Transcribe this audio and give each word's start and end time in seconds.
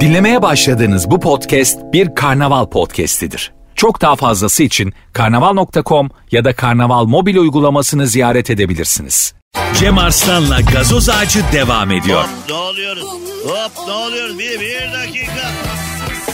Dinlemeye 0.00 0.42
başladığınız 0.42 1.10
bu 1.10 1.20
podcast 1.20 1.78
bir 1.92 2.14
karnaval 2.14 2.66
podcastidir. 2.66 3.52
Çok 3.74 4.00
daha 4.00 4.16
fazlası 4.16 4.62
için 4.62 4.92
karnaval.com 5.12 6.10
ya 6.30 6.44
da 6.44 6.52
karnaval 6.56 7.04
mobil 7.04 7.36
uygulamasını 7.36 8.06
ziyaret 8.06 8.50
edebilirsiniz. 8.50 9.34
Cem 9.74 9.98
Arslan'la 9.98 10.60
gazoz 10.60 11.08
ağacı 11.08 11.40
devam 11.52 11.90
ediyor. 11.90 12.22
Hop 12.22 12.28
ne 12.48 12.54
oluyoruz? 12.54 13.04
Hop 13.46 13.86
ne 13.86 13.92
oluyoruz? 13.92 14.38
Bir, 14.38 14.60
bir 14.60 14.92
dakika. 14.92 15.50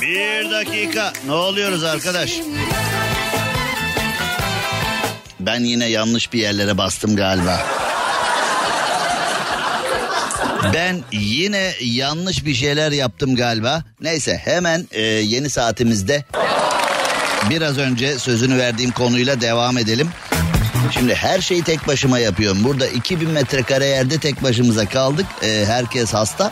Bir 0.02 0.50
dakika. 0.50 1.12
Ne 1.26 1.32
oluyoruz 1.32 1.84
arkadaş? 1.84 2.32
Ben 5.40 5.60
yine 5.60 5.86
yanlış 5.86 6.32
bir 6.32 6.38
yerlere 6.38 6.78
bastım 6.78 7.16
galiba. 7.16 7.60
Ben 10.74 11.02
yine 11.12 11.72
yanlış 11.80 12.44
bir 12.44 12.54
şeyler 12.54 12.92
yaptım 12.92 13.36
galiba. 13.36 13.84
Neyse 14.00 14.40
hemen 14.44 14.86
e, 14.90 15.02
yeni 15.02 15.50
saatimizde 15.50 16.24
biraz 17.50 17.78
önce 17.78 18.18
sözünü 18.18 18.58
verdiğim 18.58 18.90
konuyla 18.90 19.40
devam 19.40 19.78
edelim. 19.78 20.08
Şimdi 20.90 21.14
her 21.14 21.40
şeyi 21.40 21.62
tek 21.62 21.86
başıma 21.86 22.18
yapıyorum. 22.18 22.64
Burada 22.64 22.86
2000 22.86 23.30
metrekare 23.30 23.86
yerde 23.86 24.18
tek 24.18 24.42
başımıza 24.42 24.88
kaldık. 24.88 25.26
E, 25.42 25.64
herkes 25.66 26.14
hasta. 26.14 26.50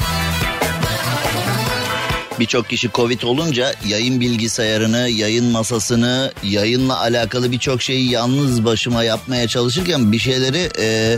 Birçok 2.41 2.69
kişi 2.69 2.91
Covid 2.91 3.23
olunca 3.23 3.75
yayın 3.87 4.21
bilgisayarını, 4.21 5.09
yayın 5.09 5.45
masasını, 5.45 6.33
yayınla 6.43 7.01
alakalı 7.01 7.53
birçok 7.53 7.83
şeyi 7.83 8.11
yalnız 8.11 8.65
başıma 8.65 9.05
yapmaya 9.05 9.49
çalışırken 9.49 10.13
bir 10.13 10.19
şeyleri 10.19 10.71
e, 10.79 11.17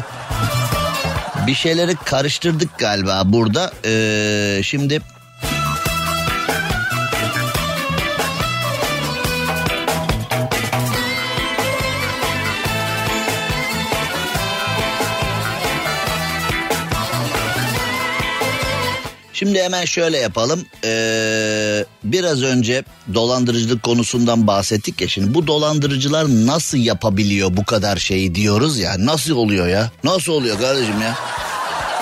bir 1.46 1.54
şeyleri 1.54 1.94
karıştırdık 2.04 2.78
galiba 2.78 3.22
burada. 3.24 3.72
E, 3.84 4.60
şimdi 4.62 5.00
Şimdi 19.38 19.62
hemen 19.62 19.84
şöyle 19.84 20.18
yapalım. 20.18 20.66
Ee, 20.84 21.84
biraz 22.04 22.42
önce 22.42 22.84
dolandırıcılık 23.14 23.82
konusundan 23.82 24.46
bahsettik 24.46 25.00
ya. 25.00 25.08
Şimdi 25.08 25.34
bu 25.34 25.46
dolandırıcılar 25.46 26.26
nasıl 26.28 26.78
yapabiliyor 26.78 27.56
bu 27.56 27.64
kadar 27.64 27.96
şeyi 27.96 28.34
diyoruz 28.34 28.78
ya. 28.78 28.94
Nasıl 28.98 29.36
oluyor 29.36 29.68
ya? 29.68 29.90
Nasıl 30.04 30.32
oluyor 30.32 30.60
kardeşim 30.60 31.02
ya? 31.02 31.14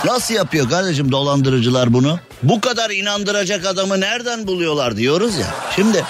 Nasıl 0.04 0.34
yapıyor 0.34 0.70
kardeşim 0.70 1.12
dolandırıcılar 1.12 1.92
bunu? 1.92 2.18
Bu 2.42 2.60
kadar 2.60 2.90
inandıracak 2.90 3.66
adamı 3.66 4.00
nereden 4.00 4.46
buluyorlar 4.46 4.96
diyoruz 4.96 5.38
ya. 5.38 5.54
Şimdi 5.76 6.04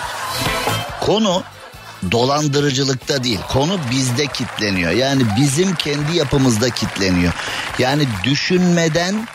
konu 1.00 1.42
dolandırıcılıkta 2.12 3.24
değil. 3.24 3.40
Konu 3.48 3.78
bizde 3.90 4.26
kitleniyor. 4.26 4.90
Yani 4.90 5.22
bizim 5.40 5.74
kendi 5.74 6.16
yapımızda 6.16 6.70
kitleniyor. 6.70 7.32
Yani 7.78 8.08
düşünmeden 8.24 9.28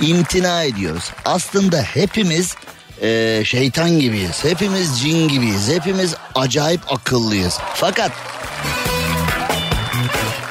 imtina 0.00 0.62
ediyoruz. 0.62 1.10
Aslında 1.24 1.82
hepimiz 1.82 2.56
e, 3.02 3.42
şeytan 3.44 4.00
gibiyiz. 4.00 4.44
Hepimiz 4.44 5.00
cin 5.00 5.28
gibiyiz. 5.28 5.68
Hepimiz 5.68 6.14
acayip 6.34 6.92
akıllıyız. 6.92 7.58
Fakat 7.74 8.12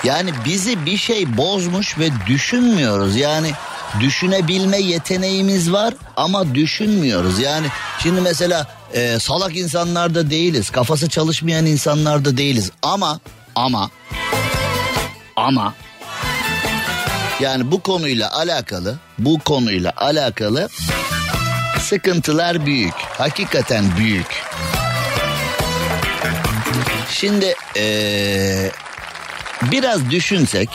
yani 0.03 0.31
bizi 0.45 0.85
bir 0.85 0.97
şey 0.97 1.37
bozmuş 1.37 1.99
ve 1.99 2.09
düşünmüyoruz. 2.27 3.15
Yani 3.15 3.51
düşünebilme 3.99 4.77
yeteneğimiz 4.77 5.71
var 5.71 5.93
ama 6.17 6.55
düşünmüyoruz. 6.55 7.39
Yani 7.39 7.67
şimdi 8.03 8.21
mesela 8.21 8.67
e, 8.93 9.19
salak 9.19 9.57
insanlar 9.57 10.15
da 10.15 10.29
değiliz. 10.29 10.69
Kafası 10.69 11.09
çalışmayan 11.09 11.65
insanlar 11.65 12.25
da 12.25 12.37
değiliz. 12.37 12.71
Ama 12.81 13.19
ama 13.55 13.89
ama 15.35 15.73
yani 17.41 17.71
bu 17.71 17.81
konuyla 17.81 18.33
alakalı, 18.33 18.99
bu 19.19 19.39
konuyla 19.39 19.93
alakalı 19.97 20.69
sıkıntılar 21.79 22.65
büyük. 22.65 22.93
Hakikaten 22.93 23.85
büyük. 23.97 24.43
Şimdi 27.11 27.53
ee, 27.77 28.71
biraz 29.61 30.09
düşünsek, 30.09 30.69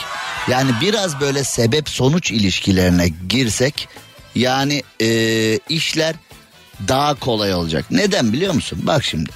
yani 0.47 0.71
biraz 0.81 1.19
böyle 1.19 1.43
sebep 1.43 1.89
sonuç 1.89 2.31
ilişkilerine 2.31 3.07
girsek, 3.29 3.87
yani 4.35 4.83
ee, 5.01 5.59
işler 5.69 6.15
daha 6.87 7.15
kolay 7.15 7.53
olacak. 7.53 7.85
Neden 7.91 8.33
biliyor 8.33 8.53
musun? 8.53 8.79
Bak 8.81 9.03
şimdi. 9.03 9.29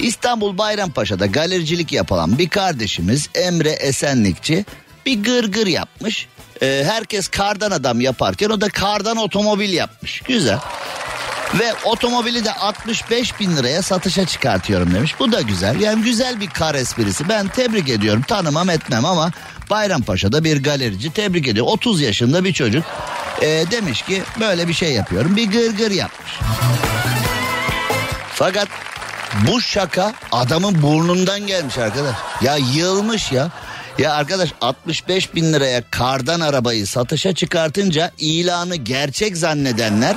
İstanbul 0.00 0.58
Bayrampaşa'da 0.58 1.26
galericilik 1.26 1.92
yapılan 1.92 2.38
bir 2.38 2.48
kardeşimiz 2.48 3.28
Emre 3.34 3.70
Esenlikçi 3.70 4.64
bir 5.06 5.22
gırgır 5.24 5.66
yapmış. 5.66 6.28
Ee, 6.62 6.84
herkes 6.86 7.28
kardan 7.28 7.70
adam 7.70 8.00
yaparken 8.00 8.50
o 8.50 8.60
da 8.60 8.68
kardan 8.68 9.16
otomobil 9.16 9.72
yapmış. 9.72 10.20
Güzel. 10.20 10.58
Ve 11.58 11.74
otomobili 11.84 12.44
de 12.44 12.52
65 12.52 13.40
bin 13.40 13.56
liraya 13.56 13.82
satışa 13.82 14.26
çıkartıyorum 14.26 14.94
demiş. 14.94 15.14
Bu 15.18 15.32
da 15.32 15.40
güzel. 15.40 15.80
Yani 15.80 16.02
güzel 16.02 16.40
bir 16.40 16.50
kar 16.50 16.74
esprisi. 16.74 17.28
Ben 17.28 17.48
tebrik 17.48 17.88
ediyorum. 17.88 18.22
Tanımam 18.22 18.70
etmem 18.70 19.04
ama 19.04 19.30
Bayrampaşa'da 19.70 20.44
bir 20.44 20.62
galerici 20.62 21.12
tebrik 21.12 21.48
ediyor. 21.48 21.66
30 21.68 22.00
yaşında 22.00 22.44
bir 22.44 22.52
çocuk 22.52 22.84
e, 23.42 23.46
demiş 23.70 24.02
ki 24.02 24.22
böyle 24.40 24.68
bir 24.68 24.72
şey 24.74 24.92
yapıyorum. 24.92 25.36
Bir 25.36 25.50
gırgır 25.50 25.90
yapmış. 25.90 26.32
Fakat 28.34 28.68
bu 29.46 29.60
şaka 29.60 30.12
adamın 30.32 30.82
burnundan 30.82 31.46
gelmiş 31.46 31.78
arkadaş. 31.78 32.16
Ya 32.42 32.56
yılmış 32.56 33.32
ya. 33.32 33.50
Ya 33.98 34.12
arkadaş 34.12 34.52
65 34.60 35.34
bin 35.34 35.52
liraya 35.52 35.82
kardan 35.90 36.40
arabayı 36.40 36.86
satışa 36.86 37.34
çıkartınca 37.34 38.12
ilanı 38.18 38.76
gerçek 38.76 39.36
zannedenler 39.36 40.16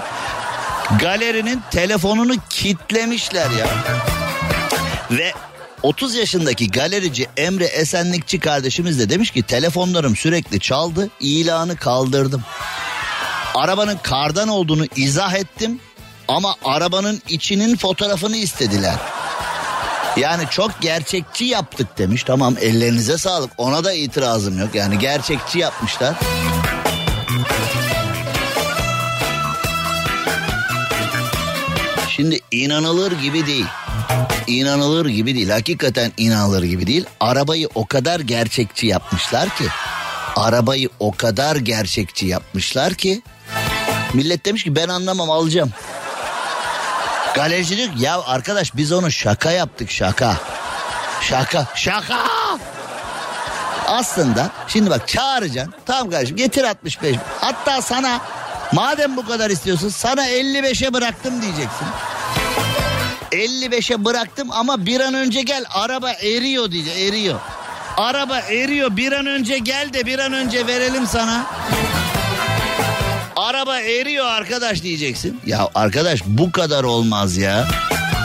galerinin 1.00 1.62
telefonunu 1.72 2.36
kitlemişler 2.50 3.50
ya. 3.50 3.68
Ve 5.12 5.34
30 5.84 6.16
yaşındaki 6.16 6.72
galerici 6.72 7.28
Emre 7.38 7.66
Esenlikçi 7.66 8.40
kardeşimiz 8.40 9.00
de 9.00 9.10
demiş 9.10 9.32
ki 9.32 9.44
telefonlarım 9.44 10.16
sürekli 10.16 10.60
çaldı 10.60 11.10
ilanı 11.20 11.78
kaldırdım. 11.78 12.44
Arabanın 13.56 13.98
kardan 14.04 14.48
olduğunu 14.48 14.86
izah 14.96 15.34
ettim 15.34 15.80
ama 16.28 16.56
arabanın 16.66 17.22
içinin 17.30 17.78
fotoğrafını 17.78 18.38
istediler. 18.38 18.96
Yani 20.18 20.44
çok 20.50 20.82
gerçekçi 20.82 21.46
yaptık 21.46 21.98
demiş. 21.98 22.24
Tamam 22.24 22.56
ellerinize 22.62 23.18
sağlık. 23.18 23.52
Ona 23.58 23.84
da 23.84 23.94
itirazım 23.94 24.60
yok. 24.60 24.76
Yani 24.76 25.00
gerçekçi 25.00 25.60
yapmışlar. 25.60 26.16
Şimdi 32.10 32.40
inanılır 32.52 33.12
gibi 33.12 33.46
değil. 33.48 33.66
İnanılır 34.48 35.06
gibi 35.06 35.36
değil. 35.36 35.50
Hakikaten 35.50 36.12
inanılır 36.18 36.64
gibi 36.64 36.88
değil. 36.88 37.06
Arabayı 37.20 37.70
o 37.76 37.86
kadar 37.86 38.20
gerçekçi 38.20 38.88
yapmışlar 38.88 39.50
ki. 39.50 39.64
Arabayı 40.36 40.90
o 41.00 41.12
kadar 41.12 41.56
gerçekçi 41.56 42.26
yapmışlar 42.26 42.94
ki. 42.94 43.22
Millet 44.14 44.46
demiş 44.46 44.64
ki 44.64 44.76
ben 44.76 44.88
anlamam 44.88 45.32
alacağım. 45.32 45.72
Galericilik 47.36 48.02
ya 48.02 48.22
arkadaş 48.26 48.76
biz 48.76 48.92
onu 48.92 49.12
şaka 49.12 49.52
yaptık 49.52 49.92
şaka. 49.92 50.38
Şaka 51.22 51.68
şaka. 51.76 52.18
Aslında 53.88 54.50
şimdi 54.68 54.90
bak 54.90 55.08
çağıracaksın. 55.08 55.74
Tamam 55.86 56.10
kardeşim 56.10 56.38
getir 56.38 56.64
65. 56.64 57.16
Hatta 57.42 57.82
sana 57.82 58.20
madem 58.72 59.18
bu 59.18 59.26
kadar 59.26 59.50
istiyorsun 59.50 59.90
sana 59.90 60.28
55'e 60.30 60.94
bıraktım 60.94 61.42
diyeceksin. 61.42 61.88
55'e 63.32 64.06
bıraktım 64.06 64.52
ama 64.52 64.86
bir 64.86 65.00
an 65.00 65.14
önce 65.14 65.42
gel 65.42 65.66
araba 65.74 66.12
eriyor 66.12 66.72
diyecek 66.72 66.98
eriyor. 66.98 67.40
Araba 67.98 68.40
eriyor 68.40 68.98
bir 68.98 69.12
an 69.12 69.26
önce 69.26 69.58
gel 69.58 69.94
de 69.94 70.06
bir 70.06 70.20
an 70.20 70.34
önce 70.34 70.68
verelim 70.68 71.08
sana. 71.08 71.46
Araba 73.46 73.80
eriyor 73.80 74.26
arkadaş 74.26 74.84
diyeceksin. 74.84 75.42
Ya 75.46 75.70
arkadaş 75.76 76.22
bu 76.26 76.52
kadar 76.52 76.84
olmaz 76.84 77.38
ya. 77.38 77.68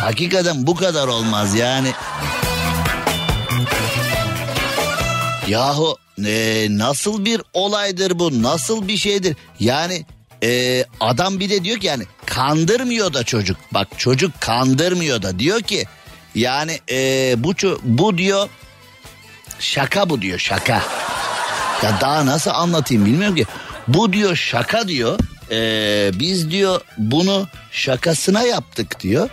Hakikaten 0.01 0.67
bu 0.67 0.75
kadar 0.75 1.09
olmaz 1.09 1.55
yani. 1.55 1.93
Yahu 5.49 5.97
e, 6.27 6.67
nasıl 6.71 7.25
bir 7.25 7.43
olaydır 7.53 8.19
bu? 8.19 8.43
Nasıl 8.43 8.89
bir 8.89 8.97
şeydir? 8.97 9.37
Yani 9.59 10.07
e, 10.43 10.85
adam 11.01 11.41
bir 11.41 11.51
de 11.51 11.65
diyor 11.65 11.79
ki 11.79 11.87
yani 11.87 12.05
kandırmıyor 12.27 13.13
da 13.13 13.25
çocuk. 13.25 13.57
Bak 13.73 13.89
çocuk 13.97 14.41
kandırmıyor 14.41 15.23
da 15.23 15.39
diyor 15.39 15.61
ki 15.61 15.85
yani 16.35 16.81
e, 16.91 17.35
bu 17.39 17.53
bu 17.83 18.19
diyor 18.19 18.49
şaka 19.59 20.11
bu 20.11 20.23
diyor 20.23 20.39
şaka. 20.39 20.83
Ya 21.83 21.99
daha 22.01 22.27
nasıl 22.27 22.51
anlatayım 22.51 23.07
bilmiyorum 23.07 23.37
ki. 23.37 23.47
Bu 23.95 24.13
diyor 24.13 24.37
şaka 24.37 24.89
diyor. 24.89 25.19
Ee, 25.51 26.11
biz 26.15 26.51
diyor 26.51 26.81
bunu 26.99 27.49
şakasına 27.73 28.43
yaptık 28.43 29.01
diyor. 29.01 29.31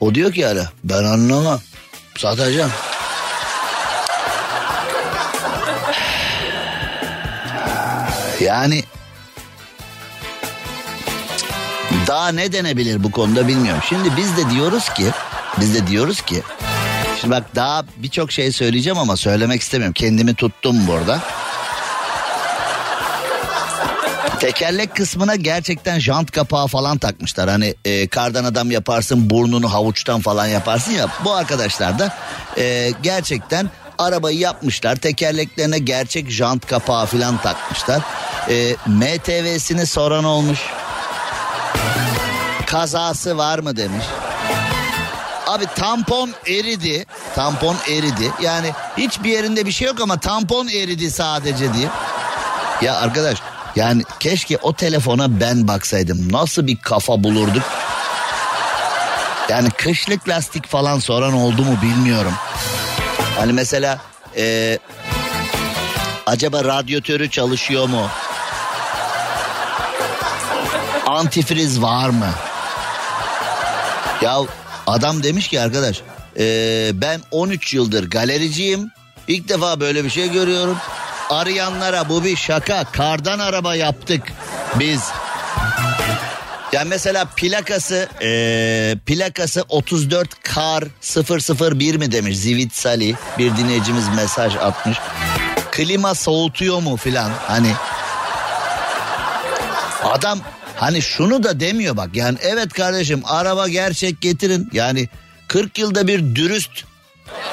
O 0.00 0.14
diyor 0.14 0.32
ki 0.32 0.46
hala 0.46 0.72
ben 0.84 1.04
anlamam 1.04 1.60
satacağım. 2.16 2.70
Yani 8.40 8.84
daha 12.06 12.28
ne 12.28 12.52
denebilir 12.52 13.04
bu 13.04 13.10
konuda 13.10 13.48
bilmiyorum. 13.48 13.82
Şimdi 13.88 14.16
biz 14.16 14.36
de 14.36 14.50
diyoruz 14.50 14.88
ki 14.88 15.06
biz 15.60 15.74
de 15.74 15.86
diyoruz 15.86 16.20
ki 16.20 16.42
şimdi 17.20 17.34
bak 17.34 17.54
daha 17.54 17.84
birçok 17.96 18.32
şey 18.32 18.52
söyleyeceğim 18.52 18.98
ama 18.98 19.16
söylemek 19.16 19.60
istemiyorum. 19.60 19.94
Kendimi 19.94 20.34
tuttum 20.34 20.86
burada. 20.86 21.20
Tekerlek 24.40 24.96
kısmına 24.96 25.36
gerçekten 25.36 25.98
jant 25.98 26.30
kapağı 26.30 26.66
falan 26.66 26.98
takmışlar. 26.98 27.50
Hani 27.50 27.74
e, 27.84 28.08
kardan 28.08 28.44
adam 28.44 28.70
yaparsın 28.70 29.30
burnunu 29.30 29.72
havuçtan 29.72 30.20
falan 30.20 30.46
yaparsın 30.46 30.92
ya. 30.92 31.06
Bu 31.24 31.34
arkadaşlar 31.34 31.98
da 31.98 32.16
e, 32.58 32.92
gerçekten 33.02 33.70
arabayı 33.98 34.38
yapmışlar. 34.38 34.96
Tekerleklerine 34.96 35.78
gerçek 35.78 36.30
jant 36.30 36.66
kapağı 36.66 37.06
falan 37.06 37.36
takmışlar. 37.36 38.02
E, 38.50 38.76
MTV'sini 38.86 39.86
soran 39.86 40.24
olmuş. 40.24 40.58
Kazası 42.66 43.36
var 43.36 43.58
mı 43.58 43.76
demiş. 43.76 44.04
Abi 45.46 45.66
tampon 45.76 46.30
eridi. 46.46 47.06
Tampon 47.34 47.76
eridi. 47.88 48.30
Yani 48.42 48.72
hiçbir 48.98 49.30
yerinde 49.30 49.66
bir 49.66 49.72
şey 49.72 49.88
yok 49.88 50.00
ama 50.00 50.20
tampon 50.20 50.68
eridi 50.68 51.10
sadece 51.10 51.74
diye. 51.74 51.88
Ya 52.82 52.96
arkadaş 52.96 53.38
yani 53.76 54.02
keşke 54.20 54.58
o 54.62 54.72
telefona 54.72 55.40
ben 55.40 55.68
baksaydım. 55.68 56.32
Nasıl 56.32 56.66
bir 56.66 56.76
kafa 56.76 57.24
bulurduk. 57.24 57.62
Yani 59.48 59.70
kışlık 59.70 60.28
lastik 60.28 60.66
falan 60.66 60.98
soran 60.98 61.32
oldu 61.32 61.64
mu 61.64 61.78
bilmiyorum. 61.82 62.34
Hani 63.36 63.52
mesela 63.52 63.98
e, 64.36 64.78
acaba 66.26 66.64
radyatörü 66.64 67.30
çalışıyor 67.30 67.88
mu? 67.88 68.08
Antifriz 71.06 71.82
var 71.82 72.08
mı? 72.08 72.30
Ya 74.22 74.38
adam 74.86 75.22
demiş 75.22 75.48
ki 75.48 75.60
arkadaş 75.60 76.02
e, 76.38 76.90
ben 76.94 77.20
13 77.30 77.74
yıldır 77.74 78.10
galericiyim. 78.10 78.90
İlk 79.28 79.48
defa 79.48 79.80
böyle 79.80 80.04
bir 80.04 80.10
şey 80.10 80.30
görüyorum. 80.32 80.76
Arayanlara 81.30 82.08
bu 82.08 82.24
bir 82.24 82.36
şaka. 82.36 82.84
Kardan 82.84 83.38
araba 83.38 83.74
yaptık 83.74 84.22
biz. 84.74 85.02
Yani 86.72 86.88
mesela 86.88 87.24
plakası 87.24 88.08
e, 88.22 88.96
plakası 89.06 89.64
34 89.68 90.42
kar 90.42 90.84
001 91.00 91.94
mi 91.94 92.12
demiş 92.12 92.38
Zivit 92.38 92.74
Sali 92.74 93.14
bir 93.38 93.56
dinleyicimiz 93.56 94.08
mesaj 94.08 94.56
atmış. 94.56 94.98
Klima 95.70 96.14
soğutuyor 96.14 96.82
mu 96.82 96.96
filan 96.96 97.30
hani 97.46 97.72
adam 100.04 100.40
hani 100.76 101.02
şunu 101.02 101.42
da 101.42 101.60
demiyor 101.60 101.96
bak 101.96 102.08
yani 102.14 102.38
evet 102.42 102.72
kardeşim 102.72 103.22
araba 103.26 103.68
gerçek 103.68 104.20
getirin 104.20 104.68
yani 104.72 105.08
40 105.48 105.78
yılda 105.78 106.06
bir 106.06 106.34
dürüst 106.34 106.84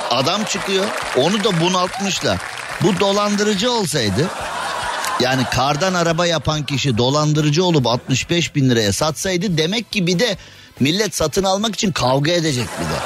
adam 0.10 0.44
çıkıyor 0.44 0.86
onu 1.18 1.44
da 1.44 1.62
bunaltmışlar. 1.62 2.38
Bu 2.84 3.00
dolandırıcı 3.00 3.72
olsaydı 3.72 4.30
yani 5.20 5.44
kardan 5.52 5.94
araba 5.94 6.26
yapan 6.26 6.66
kişi 6.66 6.98
dolandırıcı 6.98 7.66
olup 7.66 7.88
65 7.88 8.56
bin 8.56 8.70
liraya 8.70 8.94
satsaydı 8.94 9.58
demek 9.58 9.92
ki 9.92 10.08
bir 10.08 10.20
de 10.20 10.38
millet 10.80 11.16
satın 11.16 11.44
almak 11.44 11.76
için 11.76 11.92
kavga 11.92 12.32
edecek 12.32 12.68
bir 12.80 12.86
de. 12.86 13.00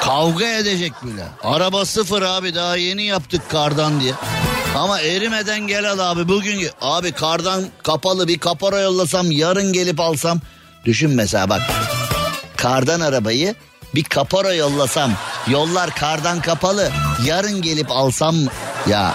Kavga 0.00 0.46
edecek 0.46 0.92
bile. 1.02 1.24
Araba 1.42 1.84
sıfır 1.84 2.22
abi 2.22 2.54
daha 2.54 2.76
yeni 2.76 3.02
yaptık 3.02 3.50
kardan 3.50 4.00
diye. 4.00 4.12
Ama 4.76 5.00
erimeden 5.00 5.66
gel 5.66 5.90
al 5.90 5.98
abi 5.98 6.28
bugün 6.28 6.68
abi 6.80 7.12
kardan 7.12 7.64
kapalı 7.82 8.28
bir 8.28 8.38
kapora 8.38 8.80
yollasam 8.80 9.30
yarın 9.30 9.72
gelip 9.72 10.00
alsam. 10.00 10.40
Düşün 10.84 11.10
mesela 11.10 11.48
bak 11.50 11.62
kardan 12.56 13.00
arabayı 13.00 13.54
bir 13.94 14.04
kapora 14.04 14.54
yollasam 14.54 15.12
yollar 15.46 15.90
kardan 15.94 16.40
kapalı. 16.40 16.92
Yarın 17.24 17.62
gelip 17.62 17.90
alsam 17.90 18.36
ya. 18.86 19.14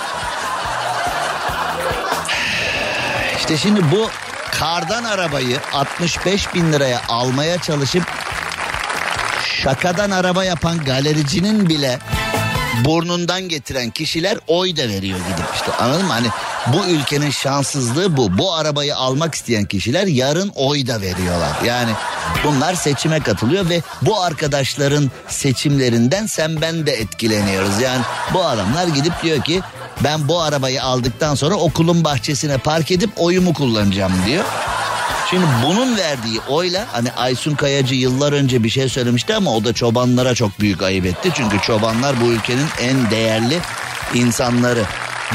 İşte 3.38 3.57
şimdi 3.57 3.92
bu 3.92 4.10
kardan 4.51 5.04
arabayı 5.04 5.60
65 5.74 6.54
bin 6.54 6.74
liraya 6.74 7.01
almaya 7.07 7.62
çalışıp 7.62 8.04
şakadan 9.63 10.12
araba 10.12 10.44
yapan 10.44 10.83
galericinin 10.83 11.69
bile 11.69 12.00
burnundan 12.86 13.42
getiren 13.42 13.89
kişiler 13.89 14.38
oy 14.48 14.78
da 14.78 14.81
veriyor 14.81 15.19
gidip. 15.19 15.56
İşte 15.56 15.71
anladın 15.71 16.06
mı? 16.06 16.13
Hani 16.13 16.28
bu 16.73 16.85
ülkenin 16.88 17.29
şanssızlığı 17.29 18.17
bu. 18.17 18.38
Bu 18.38 18.53
arabayı 18.53 18.95
almak 18.95 19.35
isteyen 19.35 19.65
kişiler 19.65 20.07
yarın 20.07 20.51
oy 20.56 20.88
da 20.88 21.01
veriyorlar. 21.01 21.51
Yani 21.65 21.91
bunlar 22.44 22.75
seçime 22.75 23.19
katılıyor 23.19 23.69
ve 23.69 23.81
bu 24.01 24.21
arkadaşların 24.21 25.12
seçimlerinden 25.27 26.25
sen 26.25 26.62
ben 26.62 26.85
de 26.85 26.91
etkileniyoruz. 26.91 27.81
Yani 27.81 28.01
bu 28.33 28.45
adamlar 28.45 28.88
gidip 28.88 29.23
diyor 29.23 29.44
ki 29.44 29.62
ben 30.03 30.27
bu 30.27 30.41
arabayı 30.41 30.83
aldıktan 30.83 31.35
sonra 31.35 31.56
okulun 31.56 32.03
bahçesine 32.03 32.57
park 32.57 32.91
edip 32.91 33.09
oyumu 33.18 33.53
kullanacağım 33.53 34.13
diyor. 34.25 34.44
Şimdi 35.29 35.45
bunun 35.65 35.97
verdiği 35.97 36.39
oyla 36.50 36.85
hani 36.91 37.11
Aysun 37.11 37.56
Kayacı 37.56 37.95
yıllar 37.95 38.33
önce 38.33 38.63
bir 38.63 38.69
şey 38.69 38.89
söylemişti 38.89 39.35
ama 39.35 39.51
o 39.56 39.63
da 39.63 39.73
çobanlara 39.73 40.35
çok 40.35 40.59
büyük 40.59 40.81
ayıp 40.81 41.06
etti. 41.06 41.29
Çünkü 41.33 41.61
çobanlar 41.61 42.21
bu 42.21 42.25
ülkenin 42.25 42.68
en 42.81 43.11
değerli 43.11 43.59
insanları. 44.13 44.83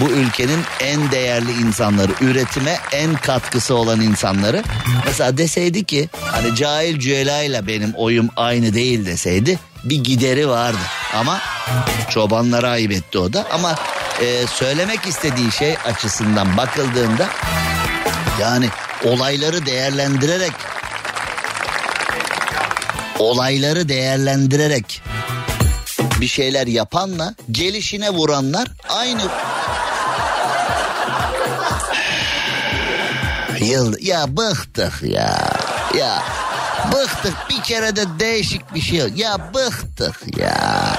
Bu 0.01 0.09
ülkenin 0.09 0.61
en 0.81 1.11
değerli 1.11 1.53
insanları, 1.53 2.13
üretime 2.21 2.79
en 2.93 3.15
katkısı 3.15 3.75
olan 3.75 4.01
insanları. 4.01 4.63
Mesela 5.07 5.39
deseydi 5.39 5.85
ki 5.85 6.09
hani 6.21 6.55
cahil 6.55 6.99
cüela 6.99 7.67
benim 7.67 7.93
oyum 7.97 8.29
aynı 8.37 8.75
değil 8.75 9.07
deseydi 9.07 9.59
bir 9.85 10.05
gideri 10.05 10.49
vardı. 10.49 10.79
Ama 11.15 11.41
çobanlara 12.11 12.71
ayıp 12.71 12.93
etti 12.93 13.19
o 13.19 13.33
da. 13.33 13.47
Ama 13.53 13.75
e, 14.21 14.47
söylemek 14.47 15.07
istediği 15.07 15.53
şey 15.53 15.77
açısından 15.85 16.57
bakıldığında 16.57 17.29
yani 18.41 18.69
olayları 19.05 19.67
değerlendirerek 19.67 20.53
olayları 23.19 23.89
değerlendirerek 23.89 25.03
bir 26.21 26.27
şeyler 26.27 26.67
yapanla 26.67 27.35
gelişine 27.51 28.11
vuranlar 28.11 28.69
aynı 28.89 29.21
yıl 33.61 33.95
ya 34.01 34.37
bıktık 34.37 35.03
ya. 35.03 35.51
Ya 35.99 36.23
bıktık 36.93 37.35
bir 37.51 37.63
kere 37.63 37.97
de 37.97 38.05
değişik 38.19 38.75
bir 38.75 38.81
şey 38.81 39.09
ya 39.17 39.55
bıktık 39.55 40.39
ya. 40.39 40.97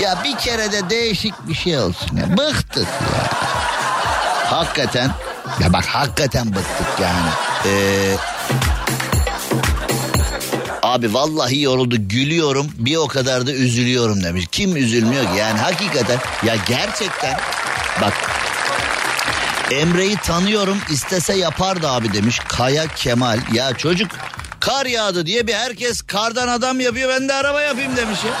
Ya 0.00 0.18
bir 0.24 0.36
kere 0.36 0.72
de 0.72 0.90
değişik 0.90 1.48
bir 1.48 1.54
şey 1.54 1.78
olsun 1.78 2.16
ya. 2.16 2.36
Bıktık 2.36 2.86
ya. 2.86 3.28
Hakikaten 4.50 5.10
ya 5.60 5.72
bak 5.72 5.84
hakikaten 5.84 6.46
bıktık 6.46 7.00
yani. 7.00 7.30
Ee, 7.66 8.16
abi 10.82 11.14
vallahi 11.14 11.60
yoruldu 11.60 11.96
gülüyorum. 11.98 12.66
Bir 12.78 12.96
o 12.96 13.06
kadar 13.08 13.46
da 13.46 13.52
üzülüyorum 13.52 14.22
demiş. 14.22 14.46
Kim 14.52 14.76
üzülmüyor 14.76 15.24
ki? 15.24 15.38
Yani 15.38 15.58
hakikaten 15.60 16.18
ya 16.46 16.56
gerçekten 16.68 17.38
bak 18.00 18.31
Emre'yi 19.72 20.16
tanıyorum 20.16 20.78
istese 20.90 21.34
yapardı 21.34 21.88
abi 21.88 22.12
demiş 22.12 22.40
Kaya 22.48 22.86
Kemal. 22.86 23.38
Ya 23.52 23.74
çocuk 23.76 24.10
kar 24.60 24.86
yağdı 24.86 25.26
diye 25.26 25.46
bir 25.46 25.54
herkes 25.54 26.02
kardan 26.02 26.48
adam 26.48 26.80
yapıyor 26.80 27.08
ben 27.08 27.28
de 27.28 27.34
araba 27.34 27.60
yapayım 27.60 27.96
demiş 27.96 28.18
ya. 28.24 28.32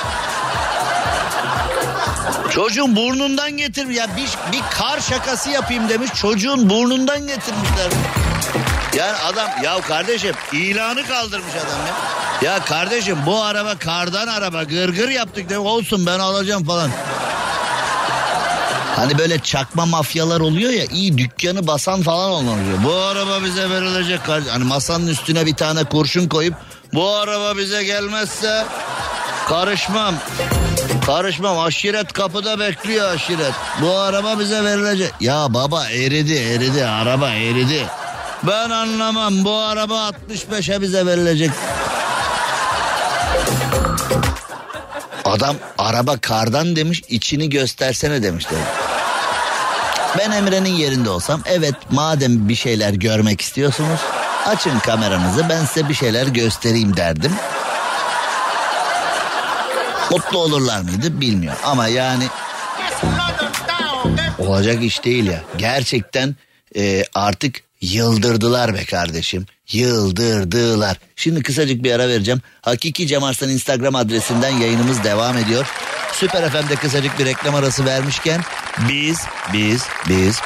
Çocuğun 2.50 2.96
burnundan 2.96 3.56
getir 3.56 3.88
ya 3.88 4.16
bir, 4.16 4.52
bir 4.52 4.62
kar 4.70 5.00
şakası 5.00 5.50
yapayım 5.50 5.88
demiş 5.88 6.10
çocuğun 6.14 6.70
burnundan 6.70 7.26
getirmişler. 7.26 7.90
Yani 8.96 9.16
adam 9.16 9.50
ya 9.62 9.80
kardeşim 9.80 10.34
ilanı 10.52 11.06
kaldırmış 11.06 11.52
adam 11.54 11.86
ya. 11.86 11.94
Ya 12.52 12.64
kardeşim 12.64 13.18
bu 13.26 13.42
araba 13.42 13.78
kardan 13.78 14.26
araba 14.26 14.62
gırgır 14.62 15.08
yaptık 15.08 15.48
demek 15.48 15.66
olsun 15.66 16.06
ben 16.06 16.18
alacağım 16.18 16.64
falan. 16.64 16.90
Hani 18.96 19.18
böyle 19.18 19.38
çakma 19.38 19.86
mafyalar 19.86 20.40
oluyor 20.40 20.70
ya 20.70 20.84
iyi 20.84 21.18
dükkanı 21.18 21.66
basan 21.66 22.02
falan 22.02 22.30
olmamış. 22.30 22.64
Bu 22.84 22.92
araba 22.94 23.44
bize 23.44 23.70
verilecek. 23.70 24.20
Hani 24.28 24.64
masanın 24.64 25.06
üstüne 25.06 25.46
bir 25.46 25.54
tane 25.54 25.84
kurşun 25.84 26.28
koyup 26.28 26.54
bu 26.94 27.10
araba 27.10 27.56
bize 27.56 27.84
gelmezse 27.84 28.64
karışmam. 29.48 30.14
Karışmam 31.06 31.58
aşiret 31.58 32.12
kapıda 32.12 32.58
bekliyor 32.58 33.14
aşiret. 33.14 33.52
Bu 33.82 33.96
araba 33.98 34.38
bize 34.38 34.64
verilecek. 34.64 35.12
Ya 35.20 35.46
baba 35.48 35.88
eridi 35.88 36.34
eridi 36.34 36.84
araba 36.84 37.30
eridi. 37.30 37.86
Ben 38.42 38.70
anlamam 38.70 39.44
bu 39.44 39.56
araba 39.56 40.10
65'e 40.30 40.80
bize 40.80 41.06
verilecek. 41.06 41.50
Adam 45.32 45.56
araba 45.78 46.16
kardan 46.16 46.76
demiş 46.76 47.02
içini 47.08 47.50
göstersene 47.50 48.22
demişler. 48.22 48.60
Ben 50.18 50.30
Emre'nin 50.30 50.74
yerinde 50.74 51.10
olsam 51.10 51.42
evet 51.46 51.74
madem 51.90 52.48
bir 52.48 52.54
şeyler 52.54 52.92
görmek 52.92 53.40
istiyorsunuz 53.40 54.00
açın 54.46 54.78
kameranızı 54.78 55.48
ben 55.48 55.64
size 55.64 55.88
bir 55.88 55.94
şeyler 55.94 56.26
göstereyim 56.26 56.96
derdim. 56.96 57.32
Mutlu 60.10 60.38
olurlar 60.38 60.80
mıydı 60.80 61.20
bilmiyorum 61.20 61.60
ama 61.64 61.88
yani 61.88 62.24
olacak 64.38 64.82
iş 64.82 65.04
değil 65.04 65.26
ya. 65.26 65.40
Gerçekten 65.56 66.36
e, 66.76 67.04
artık 67.14 67.60
yıldırdılar 67.80 68.74
be 68.74 68.84
kardeşim. 68.84 69.46
Yıldırdılar. 69.74 70.96
Şimdi 71.16 71.42
kısacık 71.42 71.82
bir 71.82 71.92
ara 71.92 72.08
vereceğim. 72.08 72.40
Hakiki 72.62 73.06
Cem 73.06 73.24
Arslan 73.24 73.50
Instagram 73.50 73.94
adresinden 73.94 74.50
yayınımız 74.50 75.04
devam 75.04 75.38
ediyor. 75.38 75.66
Süper 76.12 76.50
FM'de 76.50 76.76
kısacık 76.76 77.18
bir 77.18 77.24
reklam 77.24 77.54
arası 77.54 77.84
vermişken 77.84 78.40
biz, 78.88 79.20
biz, 79.52 79.84
biz 80.08 80.40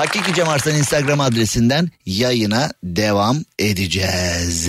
Hakiki 0.00 0.34
Cem 0.34 0.48
Arslan 0.48 0.74
Instagram 0.74 1.20
adresinden 1.20 1.90
yayına 2.06 2.70
devam 2.84 3.36
edeceğiz. 3.58 4.68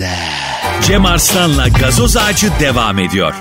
Cem 0.86 1.06
Arslan'la 1.06 1.68
gazoz 1.68 2.16
ağacı 2.16 2.50
devam 2.60 2.98
ediyor. 2.98 3.34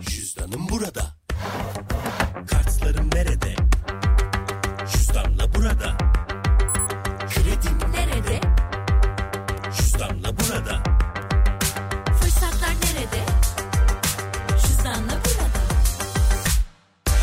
Cüzdanım 0.00 0.68
burada. 0.68 1.00
Kartlarım 2.50 3.10
nerede? 3.14 3.56
Cüzdanla 4.92 5.54
burada. 5.54 5.96
Kredim 7.28 7.92
Nerede? 7.92 8.40
cüzdanla 9.76 10.28
burada. 10.38 10.82
Fırsatlar 12.20 12.68
nerede? 12.70 13.20
Cüzdanla 14.66 15.12
burada. 15.24 15.60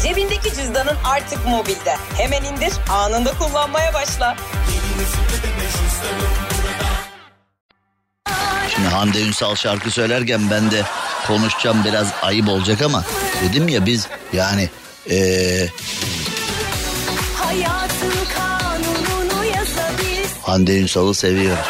Cebindeki 0.03 0.53
cüzdanın 0.55 0.97
artık 1.03 1.47
mobilde. 1.47 1.97
Hemen 2.17 2.43
indir, 2.43 2.73
anında 2.89 3.37
kullanmaya 3.37 3.93
başla. 3.93 4.37
Şimdi 8.69 8.87
Hande 8.87 9.21
Ünsal 9.21 9.55
şarkı 9.55 9.91
söylerken 9.91 10.41
ben 10.51 10.71
de 10.71 10.83
konuşacağım 11.27 11.83
biraz 11.85 12.07
ayıp 12.21 12.49
olacak 12.49 12.81
ama 12.81 13.03
dedim 13.43 13.67
ya 13.67 13.85
biz 13.85 14.07
yani 14.33 14.69
yazabil. 19.45 20.25
Hande 20.41 20.79
Ünsal'ı 20.79 21.15
seviyoruz. 21.15 21.65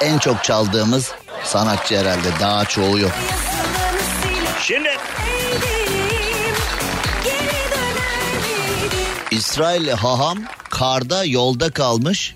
En 0.00 0.18
çok 0.18 0.44
çaldığımız 0.44 1.12
sanatçı 1.44 1.98
herhalde 1.98 2.28
daha 2.40 2.64
çoğu 2.64 2.98
yok. 2.98 3.12
Şimdi? 4.62 4.88
İsrailli 9.30 9.92
haham 9.92 10.38
karda 10.70 11.24
yolda 11.24 11.70
kalmış. 11.70 12.34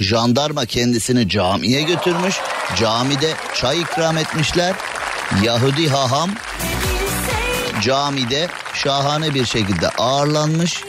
Jandarma 0.00 0.66
kendisini 0.66 1.28
camiye 1.28 1.82
götürmüş. 1.82 2.36
Camide 2.76 3.34
çay 3.54 3.80
ikram 3.80 4.18
etmişler. 4.18 4.74
Yahudi 5.42 5.88
haham 5.88 6.30
camide 7.82 8.48
şahane 8.74 9.34
bir 9.34 9.46
şekilde 9.46 9.88
ağırlanmış. 9.88 10.84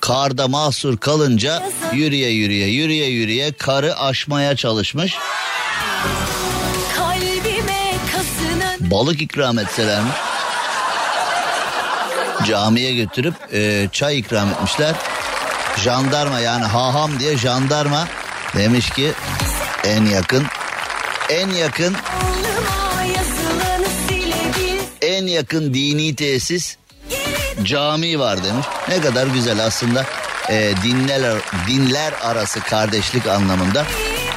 Karda 0.00 0.48
mahsur 0.48 0.96
kalınca 0.96 1.62
yürüye 1.92 2.30
yürüye 2.30 2.68
yürüye 2.68 3.06
yürüye 3.06 3.52
karı 3.52 3.98
aşmaya 3.98 4.56
çalışmış. 4.56 5.16
Balık 8.80 9.22
ikram 9.22 9.58
etselermiş. 9.58 10.16
Camiye 12.46 12.94
götürüp 12.94 13.34
e, 13.52 13.88
çay 13.92 14.18
ikram 14.18 14.48
etmişler. 14.48 14.94
Jandarma 15.76 16.40
yani 16.40 16.64
haham 16.64 17.20
diye 17.20 17.38
jandarma 17.38 18.08
demiş 18.56 18.90
ki 18.90 19.12
en 19.84 20.04
yakın 20.04 20.46
en 21.28 21.48
yakın 21.48 21.96
yakın 25.28 25.74
dini 25.74 26.14
tesis 26.14 26.76
cami 27.62 28.18
var 28.18 28.44
demiş. 28.44 28.66
Ne 28.88 29.00
kadar 29.00 29.26
güzel 29.26 29.64
aslında 29.64 30.04
e, 30.50 30.72
dinler 30.82 31.22
dinler 31.68 32.12
arası 32.22 32.60
kardeşlik 32.60 33.26
anlamında. 33.26 33.84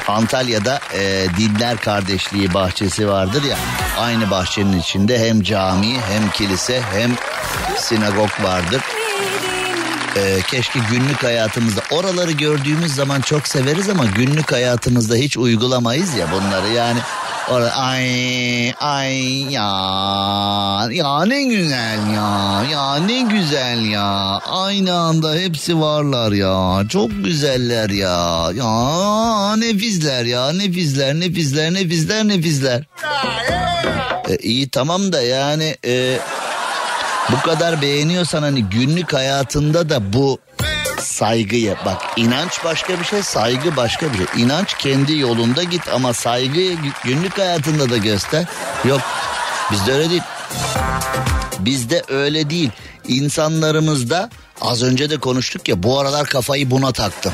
Antalya'da 0.08 0.80
e, 0.94 1.26
dinler 1.38 1.76
kardeşliği 1.76 2.54
bahçesi 2.54 3.08
vardır 3.08 3.42
ya. 3.42 3.56
Aynı 3.98 4.30
bahçenin 4.30 4.80
içinde 4.80 5.28
hem 5.28 5.42
cami 5.42 6.00
hem 6.00 6.30
kilise 6.30 6.82
hem 6.92 7.16
sinagog 7.76 8.30
vardır. 8.42 8.80
E, 10.16 10.40
keşke 10.50 10.78
günlük 10.90 11.24
hayatımızda 11.24 11.80
oraları 11.90 12.32
gördüğümüz 12.32 12.94
zaman 12.94 13.20
çok 13.20 13.48
severiz 13.48 13.88
ama 13.88 14.04
günlük 14.06 14.52
hayatımızda 14.52 15.14
hiç 15.14 15.36
uygulamayız 15.36 16.14
ya 16.14 16.32
bunları 16.32 16.68
yani 16.68 16.98
Orada 17.50 17.74
ay 17.74 18.70
ay 18.80 19.52
ya 19.52 19.66
ya 20.92 21.24
ne 21.24 21.42
güzel 21.42 21.98
ya 22.14 22.62
ya 22.72 22.96
ne 22.96 23.20
güzel 23.20 23.84
ya 23.90 24.38
aynı 24.50 24.94
anda 24.94 25.34
hepsi 25.34 25.80
varlar 25.80 26.32
ya 26.32 26.88
çok 26.88 27.24
güzeller 27.24 27.90
ya 27.90 28.50
ya 28.54 29.56
nefisler 29.56 30.24
ya 30.24 30.52
nefisler 30.52 31.14
nefisler 31.14 31.74
nefisler 31.74 32.28
nefisler. 32.28 32.84
E, 34.28 34.36
iyi 34.36 34.68
tamam 34.68 35.12
da 35.12 35.22
yani 35.22 35.76
e, 35.86 36.18
bu 37.32 37.40
kadar 37.40 37.82
beğeniyorsan 37.82 38.42
hani 38.42 38.64
günlük 38.64 39.12
hayatında 39.12 39.88
da 39.88 40.12
bu 40.12 40.38
saygıyı 41.00 41.74
bak 41.86 42.02
inanç 42.16 42.64
başka 42.64 43.00
bir 43.00 43.04
şey 43.04 43.22
saygı 43.22 43.76
başka 43.76 44.06
bir 44.12 44.16
şey. 44.18 44.26
İnanç 44.42 44.74
kendi 44.74 45.18
yolunda 45.18 45.62
git 45.62 45.88
ama 45.94 46.12
saygıyı 46.12 46.72
gü- 46.76 47.04
günlük 47.04 47.38
hayatında 47.38 47.90
da 47.90 47.96
göster. 47.96 48.44
Yok 48.84 49.00
bizde 49.72 49.92
öyle 49.92 50.10
değil. 50.10 50.22
Bizde 51.58 52.02
öyle 52.08 52.50
değil. 52.50 52.70
İnsanlarımızda 53.08 54.30
az 54.60 54.82
önce 54.82 55.10
de 55.10 55.16
konuştuk 55.18 55.68
ya 55.68 55.82
bu 55.82 56.00
aralar 56.00 56.26
kafayı 56.26 56.70
buna 56.70 56.92
taktım. 56.92 57.32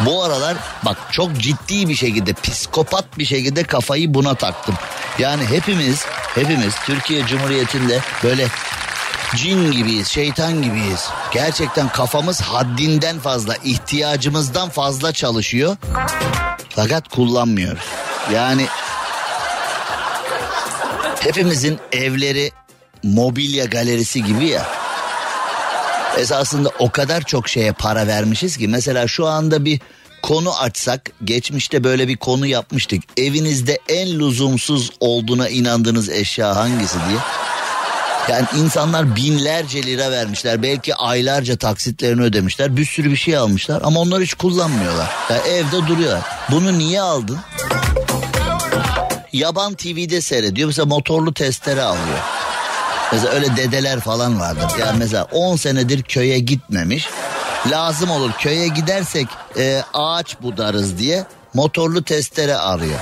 Bu 0.00 0.24
aralar 0.24 0.56
bak 0.84 0.96
çok 1.10 1.36
ciddi 1.38 1.88
bir 1.88 1.94
şekilde 1.94 2.32
psikopat 2.32 3.18
bir 3.18 3.24
şekilde 3.24 3.62
kafayı 3.62 4.14
buna 4.14 4.34
taktım. 4.34 4.74
Yani 5.18 5.46
hepimiz 5.46 6.04
hepimiz 6.34 6.74
Türkiye 6.86 7.26
Cumhuriyeti'nde 7.26 8.00
böyle 8.24 8.48
cin 9.36 9.72
gibiyiz, 9.72 10.08
şeytan 10.08 10.62
gibiyiz. 10.62 11.08
Gerçekten 11.32 11.88
kafamız 11.88 12.40
haddinden 12.40 13.18
fazla, 13.18 13.56
ihtiyacımızdan 13.64 14.68
fazla 14.68 15.12
çalışıyor. 15.12 15.76
Fakat 16.68 17.08
kullanmıyoruz. 17.08 17.84
Yani 18.32 18.66
hepimizin 21.24 21.78
evleri 21.92 22.50
mobilya 23.02 23.64
galerisi 23.64 24.24
gibi 24.24 24.46
ya. 24.48 24.66
Esasında 26.18 26.70
o 26.78 26.90
kadar 26.90 27.22
çok 27.22 27.48
şeye 27.48 27.72
para 27.72 28.06
vermişiz 28.06 28.56
ki 28.56 28.68
mesela 28.68 29.08
şu 29.08 29.26
anda 29.26 29.64
bir 29.64 29.80
konu 30.22 30.60
açsak 30.60 31.10
geçmişte 31.24 31.84
böyle 31.84 32.08
bir 32.08 32.16
konu 32.16 32.46
yapmıştık. 32.46 33.02
Evinizde 33.16 33.78
en 33.88 34.18
lüzumsuz 34.18 34.90
olduğuna 35.00 35.48
inandığınız 35.48 36.08
eşya 36.08 36.56
hangisi 36.56 36.98
diye. 37.08 37.18
Yani 38.30 38.46
insanlar 38.56 39.16
binlerce 39.16 39.82
lira 39.82 40.10
vermişler. 40.10 40.62
Belki 40.62 40.94
aylarca 40.94 41.56
taksitlerini 41.56 42.22
ödemişler. 42.22 42.76
Bir 42.76 42.84
sürü 42.84 43.10
bir 43.10 43.16
şey 43.16 43.36
almışlar 43.36 43.82
ama 43.84 44.00
onlar 44.00 44.22
hiç 44.22 44.34
kullanmıyorlar. 44.34 45.10
Yani 45.30 45.48
evde 45.48 45.86
duruyor. 45.86 46.18
Bunu 46.50 46.78
niye 46.78 47.00
aldın? 47.00 47.38
Yaban 49.32 49.74
TV'de 49.74 50.20
seyrediyor. 50.20 50.66
Mesela 50.68 50.86
motorlu 50.86 51.34
testere 51.34 51.82
alıyor. 51.82 52.18
Mesela 53.12 53.32
öyle 53.32 53.56
dedeler 53.56 54.00
falan 54.00 54.40
vardır. 54.40 54.66
Yani 54.80 54.98
mesela 54.98 55.24
10 55.32 55.56
senedir 55.56 56.02
köye 56.02 56.38
gitmemiş. 56.38 57.08
Lazım 57.70 58.10
olur 58.10 58.32
köye 58.32 58.68
gidersek 58.68 59.26
e, 59.58 59.82
ağaç 59.94 60.42
budarız 60.42 60.98
diye 60.98 61.26
motorlu 61.54 62.04
testere 62.04 62.56
arıyor. 62.56 62.98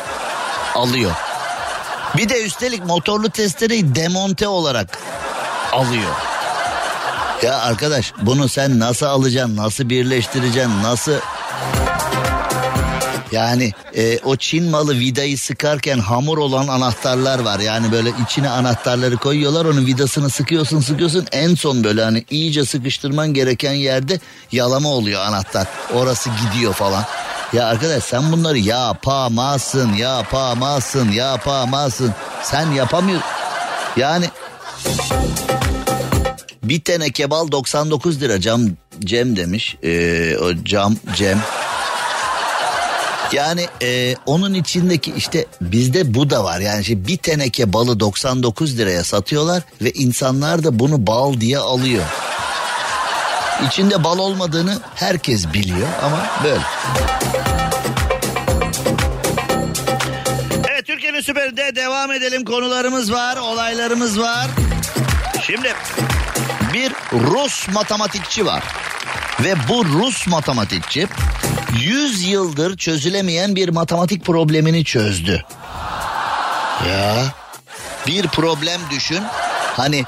Alıyor. 0.75 1.13
Bir 2.17 2.29
de 2.29 2.45
üstelik 2.45 2.85
motorlu 2.85 3.31
testereyi 3.31 3.95
demonte 3.95 4.49
olarak 4.49 4.99
alıyor. 5.73 6.11
Ya 7.43 7.59
arkadaş 7.59 8.13
bunu 8.23 8.49
sen 8.49 8.79
nasıl 8.79 9.07
alacaksın, 9.07 9.57
nasıl 9.57 9.89
birleştireceksin, 9.89 10.83
nasıl... 10.83 11.13
Yani 13.33 13.73
e, 13.97 14.19
o 14.19 14.37
Çin 14.37 14.71
malı 14.71 14.99
vidayı 14.99 15.39
sıkarken 15.39 15.99
hamur 15.99 16.39
olan 16.39 16.69
anahtarlar 16.69 17.39
var. 17.39 17.61
Yani 17.61 17.93
böyle 17.93 18.11
içine 18.25 18.51
anahtarları 18.51 19.17
koyuyorlar 19.17 19.65
onun 19.65 19.87
vidasını 19.87 20.31
sıkıyorsun 20.31 20.81
sıkıyorsun. 20.81 21.27
En 21.33 21.55
son 21.55 21.85
böyle 21.85 22.05
hani 22.05 22.25
iyice 22.31 22.65
sıkıştırman 22.65 23.35
gereken 23.35 23.73
yerde 23.73 24.21
yalama 24.53 24.89
oluyor 24.89 25.21
anahtar. 25.21 25.69
Orası 25.95 26.31
gidiyor 26.31 26.73
falan. 26.73 27.05
Ya 27.53 27.67
arkadaş 27.67 28.05
sen 28.05 28.33
bunları 28.33 28.59
yapamazsın, 28.59 29.93
yapamazsın, 29.93 31.13
yapamazsın. 31.13 32.15
Sen 32.43 32.71
yapamıyorsun. 32.71 33.29
Yani 33.97 34.27
bir 36.63 36.81
teneke 36.81 37.31
bal 37.31 37.51
99 37.53 38.21
lira 38.21 38.41
cam 38.41 38.63
Cem 39.01 39.37
demiş. 39.37 39.77
Ee, 39.83 40.37
o 40.43 40.65
cam 40.65 40.97
Cem. 41.17 41.41
Yani 43.33 43.67
e, 43.83 44.17
onun 44.27 44.55
içindeki 44.55 45.13
işte 45.17 45.47
bizde 45.61 46.15
bu 46.15 46.31
da 46.31 46.45
var. 46.45 46.61
Yani 46.61 46.81
işte 46.81 47.07
bir 47.07 47.17
teneke 47.17 47.73
balı 47.73 48.01
99 48.01 48.79
liraya 48.79 49.05
satıyorlar 49.05 49.63
ve 49.83 49.91
insanlar 49.91 50.65
da 50.65 50.79
bunu 50.79 51.07
bal 51.07 51.41
diye 51.41 51.59
alıyor. 51.59 52.05
İçinde 53.67 54.05
bal 54.05 54.19
olmadığını 54.19 54.79
herkes 54.95 55.53
biliyor 55.53 55.89
ama 56.03 56.27
böyle. 56.45 56.61
Evet 60.71 60.87
Türkiye'nin 60.87 61.21
süperinde 61.21 61.77
devam 61.77 62.13
edelim. 62.13 62.45
Konularımız 62.45 63.13
var, 63.13 63.37
olaylarımız 63.37 64.21
var. 64.21 64.47
Şimdi 65.43 65.75
bir 66.73 66.93
Rus 67.13 67.69
matematikçi 67.69 68.47
var. 68.47 68.63
Ve 69.45 69.55
bu 69.69 69.85
Rus 69.85 70.27
matematikçi 70.27 71.09
100 71.81 72.23
yıldır 72.23 72.77
çözülemeyen 72.77 73.57
bir 73.57 73.69
matematik 73.69 74.25
problemini 74.25 74.85
çözdü. 74.85 75.45
Ya 76.89 77.25
bir 78.07 78.27
problem 78.27 78.81
düşün. 78.91 79.23
Hani 79.77 80.05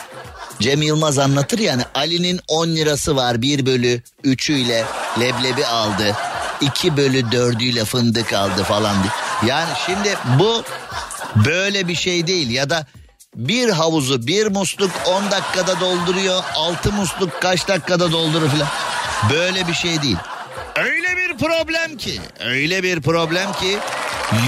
Cem 0.61 0.83
Yılmaz 0.83 1.19
anlatır 1.19 1.59
yani 1.59 1.83
Ali'nin 1.95 2.41
10 2.49 2.69
lirası 2.69 3.17
var 3.17 3.43
1 3.43 3.67
bölü 3.67 4.03
3'üyle 4.25 4.85
leblebi 5.21 5.67
aldı. 5.67 6.17
2 6.61 6.97
bölü 6.97 7.21
4'üyle 7.21 7.85
fındık 7.85 8.33
aldı 8.33 8.65
falan. 8.65 8.97
Yani 9.47 9.71
şimdi 9.87 10.17
bu 10.39 10.63
böyle 11.45 11.89
bir 11.89 11.95
şey 11.95 12.27
değil 12.27 12.51
ya 12.51 12.71
da 12.71 12.87
bir 13.37 13.69
havuzu 13.69 14.27
bir 14.27 14.47
musluk 14.47 14.91
10 15.07 15.31
dakikada 15.31 15.81
dolduruyor. 15.81 16.43
6 16.55 16.93
musluk 16.93 17.43
kaç 17.43 17.69
dakikada 17.69 18.13
doldurur 18.13 18.49
falan. 18.49 18.69
Böyle 19.31 19.69
bir 19.69 19.75
şey 19.75 20.03
değil. 20.03 20.17
Öyle 20.77 21.17
bir 21.17 21.39
problem 21.39 21.97
ki, 21.97 22.21
öyle 22.41 22.83
bir 22.83 23.01
problem 23.01 23.53
ki 23.53 23.79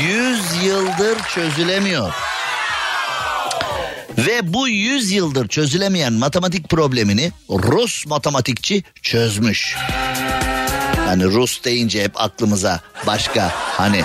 100 0.02 0.64
yıldır 0.64 1.18
çözülemiyor. 1.34 2.12
Ve 4.18 4.52
bu 4.54 4.68
100 4.68 5.12
yıldır 5.12 5.48
çözülemeyen 5.48 6.12
matematik 6.12 6.68
problemini 6.68 7.32
Rus 7.50 8.06
matematikçi 8.06 8.82
çözmüş. 9.02 9.76
Hani 11.06 11.24
Rus 11.24 11.64
deyince 11.64 12.02
hep 12.04 12.20
aklımıza 12.20 12.80
başka 13.06 13.50
hani 13.54 14.04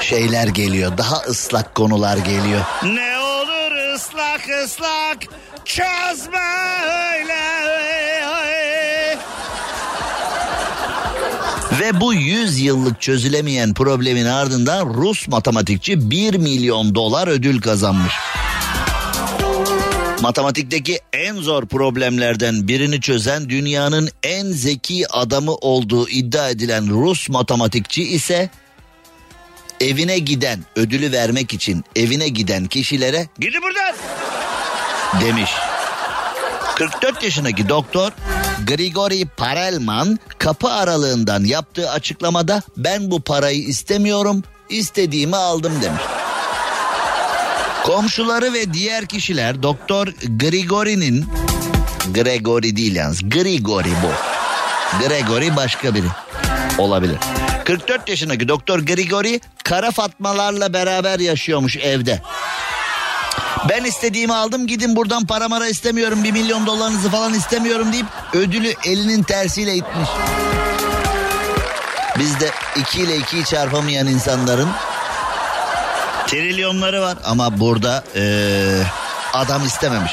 şeyler 0.00 0.48
geliyor. 0.48 0.98
Daha 0.98 1.16
ıslak 1.16 1.74
konular 1.74 2.16
geliyor. 2.16 2.60
Ne 2.82 3.18
olur 3.18 3.94
ıslak 3.94 4.48
ıslak 4.64 5.18
çözme 5.64 6.38
öyle. 6.84 7.89
Ve 11.80 12.00
bu 12.00 12.14
100 12.14 12.60
yıllık 12.60 13.00
çözülemeyen 13.00 13.74
problemin 13.74 14.24
ardından 14.24 14.94
Rus 14.94 15.28
matematikçi 15.28 16.10
1 16.10 16.34
milyon 16.34 16.94
dolar 16.94 17.28
ödül 17.28 17.60
kazanmış. 17.60 18.12
Matematikteki 20.22 21.00
en 21.12 21.36
zor 21.36 21.66
problemlerden 21.66 22.68
birini 22.68 23.00
çözen 23.00 23.48
dünyanın 23.48 24.10
en 24.22 24.46
zeki 24.46 25.08
adamı 25.12 25.54
olduğu 25.54 26.08
iddia 26.08 26.48
edilen 26.50 26.88
Rus 26.88 27.28
matematikçi 27.28 28.02
ise 28.02 28.50
evine 29.80 30.18
giden 30.18 30.64
ödülü 30.76 31.12
vermek 31.12 31.54
için 31.54 31.84
evine 31.96 32.28
giden 32.28 32.66
kişilere 32.66 33.28
gidin 33.38 33.62
buradan 33.62 33.94
demiş. 35.20 35.50
44 36.74 37.22
yaşındaki 37.22 37.68
doktor 37.68 38.12
Grigori 38.66 39.24
Parelman 39.36 40.18
kapı 40.38 40.68
aralığından 40.68 41.44
yaptığı 41.44 41.90
açıklamada 41.90 42.62
ben 42.76 43.10
bu 43.10 43.20
parayı 43.20 43.62
istemiyorum 43.62 44.42
istediğimi 44.68 45.36
aldım 45.36 45.72
demiş. 45.82 46.02
Komşuları 47.84 48.52
ve 48.52 48.72
diğer 48.72 49.06
kişiler 49.06 49.62
Doktor 49.62 50.06
Grigori'nin 50.40 51.26
Gregory 52.14 52.76
değil 52.76 52.96
yalnız 52.96 53.28
Grigori 53.28 53.90
bu. 53.90 54.12
Gregory 55.06 55.56
başka 55.56 55.94
biri 55.94 56.06
olabilir. 56.78 57.16
44 57.64 58.08
yaşındaki 58.08 58.48
Doktor 58.48 58.78
Grigori 58.78 59.40
kara 59.64 59.90
fatmalarla 59.90 60.72
beraber 60.72 61.18
yaşıyormuş 61.18 61.76
evde. 61.76 62.22
Ben 63.68 63.84
istediğimi 63.84 64.34
aldım 64.34 64.66
gidin 64.66 64.96
buradan 64.96 65.26
para 65.26 65.48
mara 65.48 65.66
istemiyorum 65.68 66.24
bir 66.24 66.32
milyon 66.32 66.66
dolarınızı 66.66 67.10
falan 67.10 67.34
istemiyorum 67.34 67.92
deyip 67.92 68.06
ödülü 68.32 68.74
elinin 68.84 69.22
tersiyle 69.22 69.74
itmiş. 69.74 70.08
Bizde 72.18 72.50
2 72.76 73.00
ile 73.00 73.16
2'yi 73.16 73.44
çarpamayan 73.44 74.06
insanların 74.06 74.68
trilyonları 76.26 77.02
var 77.02 77.18
ama 77.24 77.60
burada 77.60 78.04
ee, 78.16 78.82
adam 79.32 79.66
istememiş. 79.66 80.12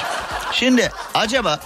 Şimdi 0.51 0.91
acaba 1.13 1.59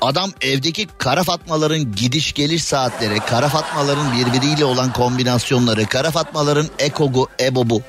adam 0.00 0.30
evdeki 0.40 0.88
kara 0.98 1.22
fatmaların 1.22 1.94
gidiş 1.96 2.32
geliş 2.32 2.64
saatleri, 2.64 3.20
kara 3.20 3.48
fatmaların 3.48 4.06
birbiriyle 4.12 4.64
olan 4.64 4.92
kombinasyonları, 4.92 5.86
kara 5.86 6.10
fatmaların 6.10 6.66
ekogu, 6.78 7.28
ebobu, 7.40 7.82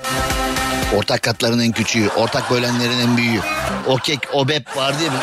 ortak 0.97 1.21
katların 1.21 1.59
en 1.59 1.71
küçüğü, 1.71 2.09
ortak 2.09 2.51
bölenlerin 2.51 2.99
en 2.99 3.17
büyüğü, 3.17 3.41
okek, 3.87 4.19
obep 4.33 4.77
var 4.77 4.99
değil 4.99 5.11
mi? 5.11 5.17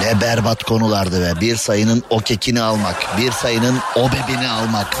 Ne 0.00 0.20
berbat 0.20 0.62
konulardı 0.64 1.20
be. 1.20 1.40
Bir 1.40 1.56
sayının 1.56 2.02
okekini 2.10 2.62
almak, 2.62 3.18
bir 3.18 3.32
sayının 3.32 3.78
obebini 3.96 4.48
almak. 4.48 4.96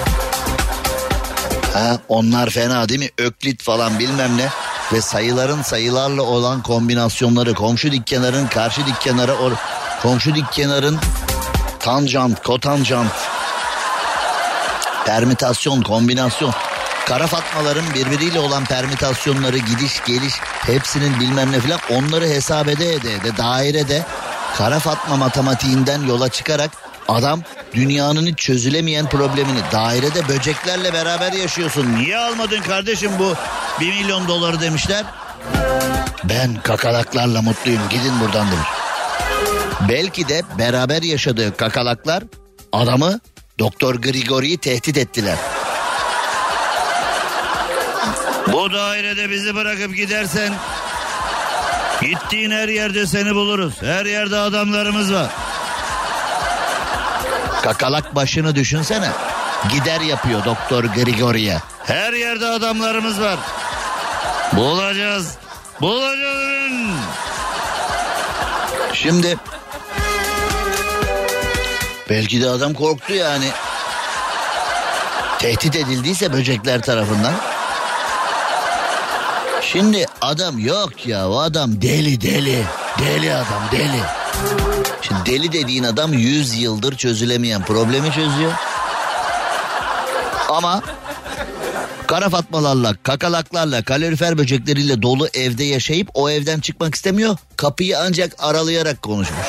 Ha, 1.72 1.98
onlar 2.08 2.50
fena 2.50 2.88
değil 2.88 3.00
mi? 3.00 3.10
Öklit 3.18 3.62
falan 3.62 3.98
bilmem 3.98 4.36
ne. 4.36 4.48
Ve 4.92 5.00
sayıların 5.00 5.62
sayılarla 5.62 6.22
olan 6.22 6.62
kombinasyonları 6.62 7.54
komşu 7.54 7.92
dikkenarın 7.92 8.46
karşı 8.46 8.86
dikkenara 8.86 9.32
or 9.32 9.52
komşu 10.02 10.34
dikkenarın 10.34 10.98
tanjant, 11.80 12.42
kotanjant 12.42 13.12
permütasyon, 15.06 15.82
kombinasyon. 15.82 16.54
Kara 17.06 17.26
fatmaların 17.26 17.94
birbiriyle 17.94 18.38
olan 18.38 18.64
permütasyonları, 18.64 19.58
gidiş, 19.58 20.04
geliş 20.06 20.34
hepsinin 20.40 21.20
bilmem 21.20 21.52
ne 21.52 21.60
filan 21.60 21.80
onları 21.90 22.28
hesap 22.28 22.68
ede 22.68 22.94
ede 22.94 23.14
ede 23.14 23.36
dairede 23.36 24.02
kara 24.56 24.78
fatma 24.78 25.16
matematiğinden 25.16 26.02
yola 26.02 26.28
çıkarak 26.28 26.70
adam 27.08 27.42
dünyanın 27.74 28.26
hiç 28.26 28.38
çözülemeyen 28.38 29.08
problemini 29.08 29.60
dairede 29.72 30.28
böceklerle 30.28 30.92
beraber 30.92 31.32
yaşıyorsun. 31.32 31.94
Niye 31.96 32.18
almadın 32.18 32.60
kardeşim 32.60 33.10
bu 33.18 33.34
bir 33.80 33.88
milyon 33.88 34.28
doları 34.28 34.60
demişler. 34.60 35.04
Ben 36.24 36.62
kakalaklarla 36.62 37.42
mutluyum 37.42 37.82
gidin 37.90 38.20
buradan 38.20 38.46
demiş. 38.46 38.68
Belki 39.88 40.28
de 40.28 40.42
beraber 40.58 41.02
yaşadığı 41.02 41.56
kakalaklar 41.56 42.22
adamı 42.72 43.20
Doktor 43.58 43.94
Grigori'yi 43.94 44.58
tehdit 44.58 44.98
ettiler. 44.98 45.36
Bu 48.52 48.72
dairede 48.72 49.30
bizi 49.30 49.54
bırakıp 49.54 49.96
gidersen 49.96 50.54
gittiğin 52.02 52.50
her 52.50 52.68
yerde 52.68 53.06
seni 53.06 53.34
buluruz. 53.34 53.74
Her 53.82 54.06
yerde 54.06 54.38
adamlarımız 54.38 55.12
var. 55.12 55.30
Kakalak 57.62 58.14
başını 58.14 58.54
düşünsene. 58.54 59.08
Gider 59.72 60.00
yapıyor 60.00 60.44
Doktor 60.44 60.84
Grigori'ye. 60.84 61.58
Her 61.84 62.12
yerde 62.12 62.46
adamlarımız 62.46 63.20
var. 63.20 63.38
Bulacağız. 64.52 65.34
Bulacağız. 65.80 66.44
Şimdi 68.92 69.36
belki 72.10 72.42
de 72.42 72.48
adam 72.48 72.74
korktu 72.74 73.14
yani. 73.14 73.50
Tehdit 75.38 75.76
edildiyse 75.76 76.32
böcekler 76.32 76.82
tarafından. 76.82 77.32
Şimdi 79.74 80.06
adam 80.20 80.58
yok 80.58 81.06
ya 81.06 81.28
o 81.28 81.38
adam 81.38 81.82
deli 81.82 82.20
deli. 82.20 82.62
Deli 82.98 83.34
adam 83.34 83.62
deli. 83.72 84.00
Şimdi 85.02 85.20
deli 85.26 85.52
dediğin 85.52 85.84
adam 85.84 86.12
100 86.12 86.54
yıldır 86.62 86.96
çözülemeyen 86.96 87.62
problemi 87.64 88.12
çözüyor. 88.12 88.52
Ama 90.48 90.82
kara 92.06 92.28
fatmalarla, 92.30 92.94
kakalaklarla, 93.02 93.82
kalorifer 93.82 94.38
böcekleriyle 94.38 95.02
dolu 95.02 95.28
evde 95.34 95.64
yaşayıp 95.64 96.08
o 96.14 96.30
evden 96.30 96.60
çıkmak 96.60 96.94
istemiyor. 96.94 97.36
Kapıyı 97.56 97.98
ancak 97.98 98.34
aralayarak 98.38 99.02
konuşmuş. 99.02 99.46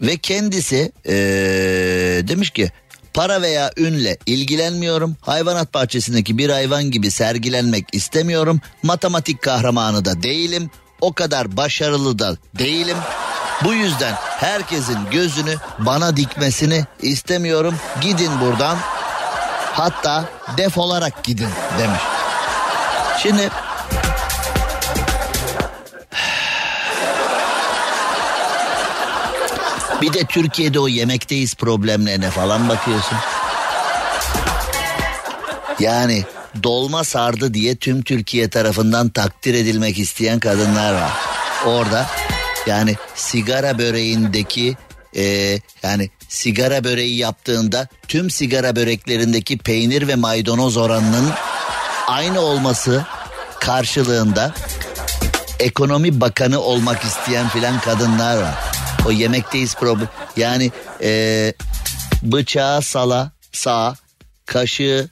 Ve 0.00 0.16
kendisi 0.16 0.92
eee, 1.04 2.28
demiş 2.28 2.50
ki 2.50 2.70
para 3.14 3.42
veya 3.42 3.70
ünle 3.76 4.18
ilgilenmiyorum. 4.26 5.16
Hayvanat 5.20 5.74
bahçesindeki 5.74 6.38
bir 6.38 6.50
hayvan 6.50 6.84
gibi 6.84 7.10
sergilenmek 7.10 7.86
istemiyorum. 7.92 8.60
Matematik 8.82 9.42
kahramanı 9.42 10.04
da 10.04 10.22
değilim. 10.22 10.70
O 11.00 11.12
kadar 11.12 11.56
başarılı 11.56 12.18
da 12.18 12.36
değilim. 12.58 12.96
Bu 13.64 13.74
yüzden 13.74 14.14
herkesin 14.18 14.98
gözünü 15.10 15.54
bana 15.78 16.16
dikmesini 16.16 16.84
istemiyorum. 17.02 17.74
Gidin 18.00 18.40
buradan. 18.40 18.78
Hatta 19.72 20.24
defolarak 20.56 21.24
gidin 21.24 21.48
demiş. 21.78 22.02
Şimdi 23.22 23.50
bir 30.04 30.12
de 30.12 30.24
Türkiye'de 30.24 30.80
o 30.80 30.88
yemekteyiz 30.88 31.54
problemlerine 31.54 32.30
falan 32.30 32.68
bakıyorsun. 32.68 33.18
Yani 35.80 36.24
dolma 36.62 37.04
sardı 37.04 37.54
diye 37.54 37.76
tüm 37.76 38.02
Türkiye 38.02 38.48
tarafından 38.48 39.08
takdir 39.08 39.54
edilmek 39.54 39.98
isteyen 39.98 40.40
kadınlar 40.40 40.94
var. 40.94 41.12
Orada 41.66 42.06
yani 42.66 42.94
sigara 43.14 43.78
böreğindeki 43.78 44.76
e, 45.16 45.24
yani 45.82 46.10
sigara 46.28 46.84
böreği 46.84 47.16
yaptığında 47.16 47.88
tüm 48.08 48.30
sigara 48.30 48.76
böreklerindeki 48.76 49.58
peynir 49.58 50.08
ve 50.08 50.14
maydanoz 50.14 50.76
oranının 50.76 51.30
aynı 52.06 52.40
olması 52.40 53.04
karşılığında 53.60 54.54
ekonomi 55.58 56.20
bakanı 56.20 56.60
olmak 56.60 57.04
isteyen 57.04 57.48
filan 57.48 57.80
kadınlar 57.80 58.42
var. 58.42 58.73
O 59.06 59.10
yemekteyiz 59.10 59.74
problem. 59.74 60.08
Yani 60.36 60.70
e, 61.02 61.52
bıçağı 62.22 62.82
sala 62.82 63.30
sağa, 63.52 63.94
kaşığı 64.46 65.08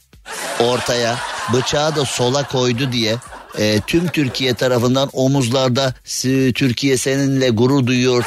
ortaya, 0.60 1.16
bıçağı 1.52 1.96
da 1.96 2.04
sola 2.04 2.42
koydu 2.48 2.92
diye 2.92 3.16
e, 3.58 3.80
tüm 3.80 4.08
Türkiye 4.08 4.54
tarafından 4.54 5.10
omuzlarda 5.12 5.94
"Si- 6.04 6.52
Türkiye 6.54 6.96
seninle 6.96 7.50
gurur 7.50 7.86
duyuyor 7.86 8.24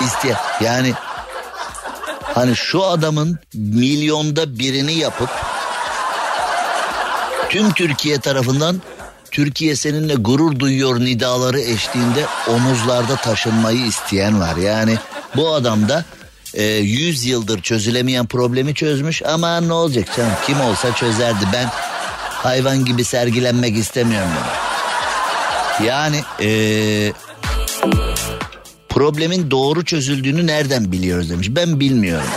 isteyen. 0.00 0.36
Yani 0.60 0.92
hani 2.22 2.56
şu 2.56 2.84
adamın 2.84 3.38
milyonda 3.54 4.58
birini 4.58 4.92
yapıp 4.94 5.30
tüm 7.48 7.72
Türkiye 7.72 8.20
tarafından 8.20 8.82
Türkiye 9.32 9.76
seninle 9.76 10.14
gurur 10.14 10.58
duyuyor 10.58 11.00
nidaları 11.00 11.60
eşliğinde 11.60 12.26
omuzlarda 12.48 13.16
taşınmayı 13.16 13.86
isteyen 13.86 14.40
var. 14.40 14.56
Yani 14.56 14.96
bu 15.36 15.54
adam 15.54 15.88
da 15.88 16.04
e, 16.54 16.62
100 16.64 17.24
yıldır 17.24 17.62
çözülemeyen 17.62 18.26
problemi 18.26 18.74
çözmüş 18.74 19.22
ama 19.22 19.60
ne 19.60 19.72
olacak 19.72 20.08
canım 20.16 20.32
kim 20.46 20.60
olsa 20.60 20.94
çözerdi 20.94 21.44
ben 21.52 21.68
hayvan 22.30 22.84
gibi 22.84 23.04
sergilenmek 23.04 23.76
istemiyorum. 23.76 24.30
Yani, 25.84 25.86
yani 25.86 26.22
e, 26.40 27.12
problemin 28.88 29.50
doğru 29.50 29.84
çözüldüğünü 29.84 30.46
nereden 30.46 30.92
biliyoruz 30.92 31.30
demiş 31.30 31.48
ben 31.50 31.80
bilmiyorum. 31.80 32.28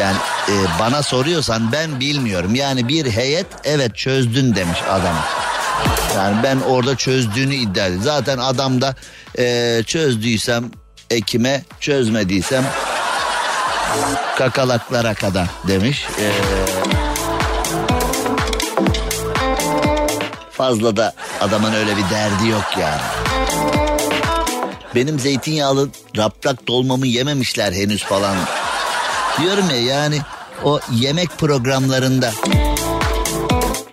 Yani 0.00 0.16
e, 0.48 0.54
bana 0.80 1.02
soruyorsan 1.02 1.72
ben 1.72 2.00
bilmiyorum. 2.00 2.54
Yani 2.54 2.88
bir 2.88 3.10
heyet 3.10 3.46
evet 3.64 3.96
çözdün 3.96 4.54
demiş 4.54 4.78
adama. 4.90 5.24
Yani 6.16 6.36
ben 6.42 6.60
orada 6.60 6.96
çözdüğünü 6.96 7.54
iddia 7.54 7.86
ediyorum. 7.86 8.04
Zaten 8.04 8.38
adam 8.38 8.80
da 8.80 8.94
e, 9.38 9.82
çözdüysem 9.86 10.70
ekime 11.10 11.62
çözmediysem 11.80 12.64
kakalaklara 14.38 15.14
kadar 15.14 15.48
demiş. 15.68 16.06
E, 16.20 16.26
fazla 20.50 20.96
da 20.96 21.12
adamın 21.40 21.72
öyle 21.72 21.96
bir 21.96 22.10
derdi 22.10 22.48
yok 22.48 22.64
yani. 22.80 23.00
Benim 24.94 25.18
zeytinyağlı 25.18 25.88
raprak 26.16 26.68
dolmamı 26.68 27.06
yememişler 27.06 27.72
henüz 27.72 28.04
falan. 28.04 28.36
Diyorum 29.40 29.70
ya 29.70 29.80
yani 29.80 30.18
o 30.64 30.80
yemek 30.92 31.38
programlarında 31.38 32.30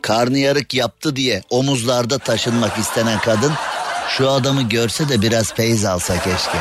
karnıyarık 0.10 0.74
yaptı 0.74 1.16
diye 1.16 1.44
omuzlarda 1.50 2.18
taşınmak 2.18 2.78
istenen 2.78 3.20
kadın 3.20 3.54
şu 4.10 4.30
adamı 4.30 4.62
görse 4.62 5.10
de 5.10 5.22
biraz 5.22 5.54
feyz 5.54 5.86
alsa 5.86 6.14
keşke. 6.24 6.58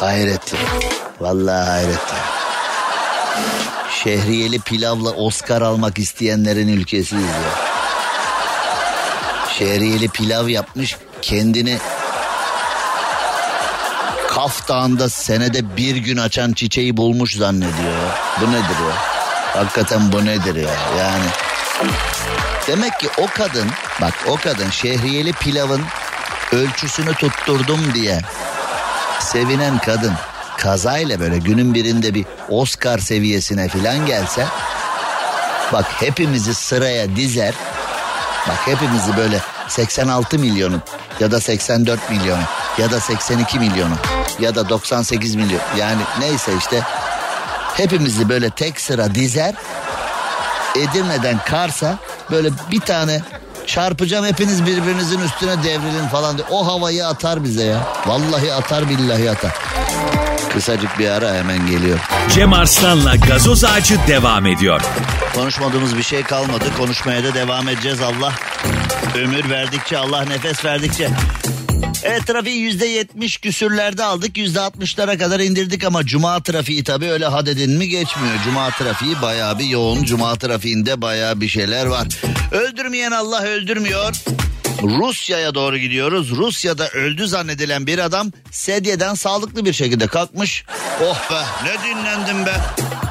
Hayret 0.00 0.52
ya. 0.52 0.60
Vallahi 1.20 1.68
hayret 1.70 1.90
ya. 1.94 2.24
Şehriyeli 4.02 4.60
pilavla 4.60 5.10
Oscar 5.10 5.62
almak 5.62 5.98
isteyenlerin 5.98 6.68
ülkesiyiz 6.68 7.24
ya. 7.24 7.54
Şehriyeli 9.58 10.08
pilav 10.08 10.48
yapmış 10.48 10.96
kendini 11.22 11.78
Kaf 14.28 14.68
Dağı'nda 14.68 15.08
senede 15.08 15.76
bir 15.76 15.96
gün 15.96 16.16
açan 16.16 16.52
çiçeği 16.52 16.96
bulmuş 16.96 17.36
zannediyor. 17.36 17.94
Bu 18.40 18.50
nedir 18.52 18.78
ya? 18.88 19.13
Hakikaten 19.54 20.12
bu 20.12 20.24
nedir 20.24 20.54
ya? 20.54 20.70
Yani 20.98 21.26
demek 22.66 23.00
ki 23.00 23.08
o 23.18 23.26
kadın 23.26 23.70
bak 24.00 24.14
o 24.28 24.36
kadın 24.36 24.70
şehriyeli 24.70 25.32
pilavın 25.32 25.82
ölçüsünü 26.52 27.14
tutturdum 27.14 27.94
diye 27.94 28.20
sevinen 29.20 29.78
kadın 29.78 30.12
kazayla 30.58 31.20
böyle 31.20 31.38
günün 31.38 31.74
birinde 31.74 32.14
bir 32.14 32.26
Oscar 32.48 32.98
seviyesine 32.98 33.68
filan 33.68 34.06
gelse 34.06 34.46
bak 35.72 35.86
hepimizi 36.00 36.54
sıraya 36.54 37.16
dizer 37.16 37.54
bak 38.48 38.58
hepimizi 38.64 39.16
böyle 39.16 39.40
86 39.68 40.38
milyonu 40.38 40.80
ya 41.20 41.30
da 41.30 41.40
84 41.40 42.10
milyonu 42.10 42.42
ya 42.78 42.90
da 42.90 43.00
82 43.00 43.58
milyonu 43.58 43.94
ya 44.40 44.54
da 44.54 44.68
98 44.68 45.34
milyon 45.34 45.60
yani 45.78 46.02
neyse 46.20 46.52
işte 46.58 46.82
hepimizi 47.76 48.28
böyle 48.28 48.50
tek 48.50 48.80
sıra 48.80 49.14
dizer 49.14 49.54
Edirne'den 50.76 51.38
Kars'a 51.46 51.98
böyle 52.30 52.48
bir 52.70 52.80
tane 52.80 53.22
çarpacağım 53.66 54.26
hepiniz 54.26 54.66
birbirinizin 54.66 55.20
üstüne 55.20 55.62
devrilin 55.64 56.08
falan 56.08 56.36
diye. 56.38 56.46
O 56.50 56.66
havayı 56.66 57.06
atar 57.06 57.44
bize 57.44 57.64
ya. 57.64 57.78
Vallahi 58.06 58.52
atar 58.52 58.88
billahi 58.88 59.30
atar. 59.30 59.52
Kısacık 60.52 60.98
bir 60.98 61.08
ara 61.08 61.34
hemen 61.34 61.66
geliyor. 61.66 61.98
Cem 62.34 62.52
Arslan'la 62.52 63.16
gazoz 63.16 63.64
ağacı 63.64 63.98
devam 64.08 64.46
ediyor. 64.46 64.80
Konuşmadığımız 65.34 65.96
bir 65.96 66.02
şey 66.02 66.22
kalmadı. 66.22 66.64
Konuşmaya 66.78 67.24
da 67.24 67.34
devam 67.34 67.68
edeceğiz 67.68 68.00
Allah. 68.00 68.32
Ömür 69.14 69.50
verdikçe 69.50 69.98
Allah 69.98 70.24
nefes 70.24 70.64
verdikçe. 70.64 71.10
Evet 72.02 72.26
trafiği 72.26 72.56
yüzde 72.56 72.86
yetmiş 72.86 73.38
küsürlerde 73.38 74.04
aldık. 74.04 74.36
Yüzde 74.36 74.60
altmışlara 74.60 75.18
kadar 75.18 75.40
indirdik 75.40 75.84
ama 75.84 76.06
cuma 76.06 76.42
trafiği 76.42 76.84
tabii 76.84 77.10
öyle 77.10 77.26
had 77.26 77.46
edin 77.46 77.70
mi 77.70 77.88
geçmiyor. 77.88 78.34
Cuma 78.44 78.70
trafiği 78.70 79.22
bayağı 79.22 79.58
bir 79.58 79.64
yoğun. 79.64 80.04
Cuma 80.04 80.36
trafiğinde 80.36 81.02
bayağı 81.02 81.40
bir 81.40 81.48
şeyler 81.48 81.86
var. 81.86 82.06
Öldürmeyen 82.52 83.10
Allah 83.10 83.42
öldürmüyor. 83.42 84.14
Rusya'ya 84.82 85.54
doğru 85.54 85.78
gidiyoruz. 85.78 86.30
Rusya'da 86.30 86.88
öldü 86.88 87.28
zannedilen 87.28 87.86
bir 87.86 87.98
adam 87.98 88.32
sedyeden 88.50 89.14
sağlıklı 89.14 89.64
bir 89.64 89.72
şekilde 89.72 90.06
kalkmış. 90.06 90.64
Oh 91.02 91.30
be 91.30 91.42
ne 91.64 91.90
dinlendim 91.90 92.46
be 92.46 92.54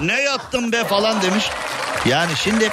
ne 0.02 0.22
yattım 0.22 0.72
be 0.72 0.84
falan 0.84 1.22
demiş. 1.22 1.46
Yani 2.06 2.32
şimdi 2.44 2.70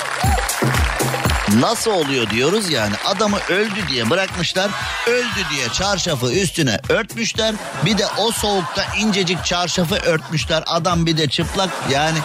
Nasıl 1.59 1.91
oluyor 1.91 2.31
diyoruz 2.31 2.71
yani. 2.71 2.95
Adamı 3.07 3.39
öldü 3.49 3.89
diye 3.89 4.11
bırakmışlar. 4.11 4.71
Öldü 5.09 5.47
diye 5.51 5.69
çarşafı 5.69 6.33
üstüne 6.33 6.81
örtmüşler. 6.89 7.55
Bir 7.85 7.99
de 7.99 8.07
o 8.19 8.33
soğukta 8.33 8.85
incecik 8.99 9.45
çarşafı 9.45 9.95
örtmüşler. 9.95 10.63
Adam 10.67 11.07
bir 11.07 11.17
de 11.17 11.29
çıplak. 11.29 11.71
Yani 11.91 12.19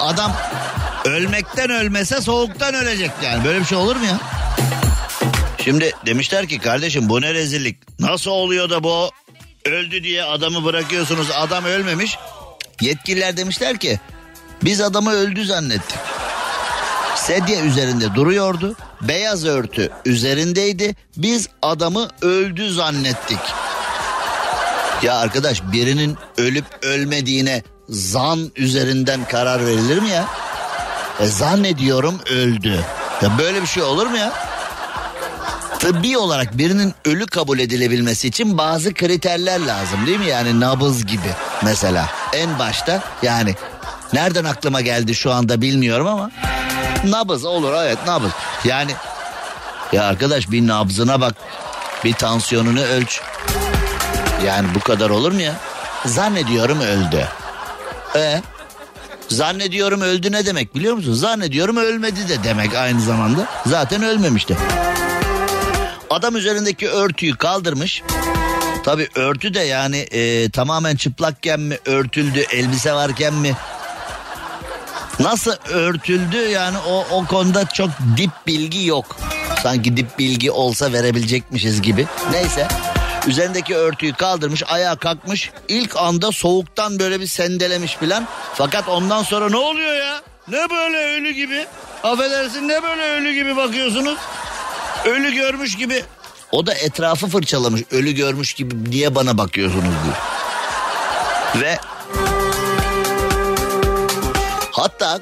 adam 0.00 0.32
ölmekten 1.04 1.70
ölmese 1.70 2.20
soğuktan 2.20 2.74
ölecek 2.74 3.10
yani. 3.24 3.44
Böyle 3.44 3.60
bir 3.60 3.64
şey 3.64 3.78
olur 3.78 3.96
mu 3.96 4.06
ya? 4.06 4.18
Şimdi 5.64 5.92
demişler 6.06 6.46
ki 6.48 6.58
kardeşim 6.58 7.08
bu 7.08 7.20
ne 7.20 7.34
rezillik? 7.34 8.00
Nasıl 8.00 8.30
oluyor 8.30 8.70
da 8.70 8.84
bu 8.84 9.10
öldü 9.64 10.02
diye 10.02 10.24
adamı 10.24 10.64
bırakıyorsunuz? 10.64 11.30
Adam 11.30 11.64
ölmemiş. 11.64 12.18
Yetkililer 12.80 13.36
demişler 13.36 13.78
ki 13.78 14.00
biz 14.64 14.80
adamı 14.80 15.12
öldü 15.12 15.44
zannettik. 15.44 15.98
Sedye 17.26 17.60
üzerinde 17.60 18.14
duruyordu. 18.14 18.74
Beyaz 19.00 19.44
örtü 19.44 19.90
üzerindeydi. 20.04 20.94
Biz 21.16 21.48
adamı 21.62 22.08
öldü 22.22 22.72
zannettik. 22.72 23.38
Ya 25.02 25.16
arkadaş 25.16 25.62
birinin 25.72 26.16
ölüp 26.38 26.64
ölmediğine 26.82 27.62
zan 27.88 28.52
üzerinden 28.56 29.24
karar 29.24 29.66
verilir 29.66 29.98
mi 29.98 30.08
ya? 30.08 30.24
E, 31.20 31.26
zannediyorum 31.26 32.20
öldü. 32.30 32.80
Ya 33.22 33.38
böyle 33.38 33.62
bir 33.62 33.66
şey 33.66 33.82
olur 33.82 34.06
mu 34.06 34.16
ya? 34.16 34.32
Tıbbi 35.78 36.18
olarak 36.18 36.58
birinin 36.58 36.94
ölü 37.04 37.26
kabul 37.26 37.58
edilebilmesi 37.58 38.28
için 38.28 38.58
bazı 38.58 38.94
kriterler 38.94 39.60
lazım 39.66 40.06
değil 40.06 40.18
mi? 40.18 40.26
Yani 40.26 40.60
nabız 40.60 41.06
gibi 41.06 41.30
mesela. 41.64 42.08
En 42.32 42.58
başta 42.58 43.02
yani 43.22 43.54
nereden 44.12 44.44
aklıma 44.44 44.80
geldi 44.80 45.14
şu 45.14 45.32
anda 45.32 45.60
bilmiyorum 45.60 46.06
ama 46.06 46.30
nabız 47.04 47.44
olur 47.44 47.72
evet 47.74 47.98
nabız. 48.06 48.30
Yani 48.64 48.92
ya 49.92 50.04
arkadaş 50.04 50.50
bir 50.50 50.66
nabzına 50.66 51.20
bak 51.20 51.34
bir 52.04 52.12
tansiyonunu 52.12 52.80
ölç. 52.82 53.20
Yani 54.46 54.68
bu 54.74 54.80
kadar 54.80 55.10
olur 55.10 55.32
mu 55.32 55.40
ya? 55.40 55.54
Zannediyorum 56.06 56.80
öldü. 56.80 57.28
E 58.16 58.42
Zannediyorum 59.28 60.00
öldü 60.00 60.32
ne 60.32 60.46
demek 60.46 60.74
biliyor 60.74 60.94
musun? 60.94 61.12
Zannediyorum 61.14 61.76
ölmedi 61.76 62.28
de 62.28 62.44
demek 62.44 62.74
aynı 62.74 63.00
zamanda. 63.00 63.46
Zaten 63.66 64.02
ölmemişti. 64.02 64.56
Adam 66.10 66.36
üzerindeki 66.36 66.88
örtüyü 66.88 67.36
kaldırmış. 67.36 68.02
Tabi 68.84 69.08
örtü 69.14 69.54
de 69.54 69.60
yani 69.60 69.96
e, 69.96 70.50
tamamen 70.50 70.96
çıplakken 70.96 71.60
mi 71.60 71.78
örtüldü, 71.86 72.40
elbise 72.52 72.92
varken 72.92 73.34
mi? 73.34 73.52
Nasıl 75.20 75.52
örtüldü 75.68 76.36
yani 76.36 76.76
o, 76.88 77.06
o 77.10 77.26
konuda 77.26 77.66
çok 77.68 77.90
dip 78.16 78.30
bilgi 78.46 78.86
yok. 78.86 79.16
Sanki 79.62 79.96
dip 79.96 80.18
bilgi 80.18 80.50
olsa 80.50 80.92
verebilecekmişiz 80.92 81.82
gibi. 81.82 82.06
Neyse. 82.30 82.68
Üzerindeki 83.26 83.76
örtüyü 83.76 84.12
kaldırmış 84.12 84.62
ayağa 84.68 84.96
kalkmış. 84.96 85.50
İlk 85.68 85.96
anda 85.96 86.32
soğuktan 86.32 86.98
böyle 86.98 87.20
bir 87.20 87.26
sendelemiş 87.26 87.96
filan. 87.96 88.28
Fakat 88.54 88.88
ondan 88.88 89.22
sonra 89.22 89.48
ne 89.48 89.56
oluyor 89.56 89.94
ya? 89.96 90.20
Ne 90.48 90.70
böyle 90.70 90.96
ölü 90.96 91.30
gibi? 91.30 91.66
Affedersin 92.02 92.68
ne 92.68 92.82
böyle 92.82 93.02
ölü 93.02 93.32
gibi 93.32 93.56
bakıyorsunuz? 93.56 94.18
Ölü 95.04 95.34
görmüş 95.34 95.76
gibi. 95.76 96.04
O 96.52 96.66
da 96.66 96.74
etrafı 96.74 97.26
fırçalamış. 97.26 97.82
Ölü 97.90 98.12
görmüş 98.12 98.52
gibi 98.52 98.90
niye 98.90 99.14
bana 99.14 99.38
bakıyorsunuz 99.38 99.84
diyor. 99.84 100.16
Ve 101.56 101.78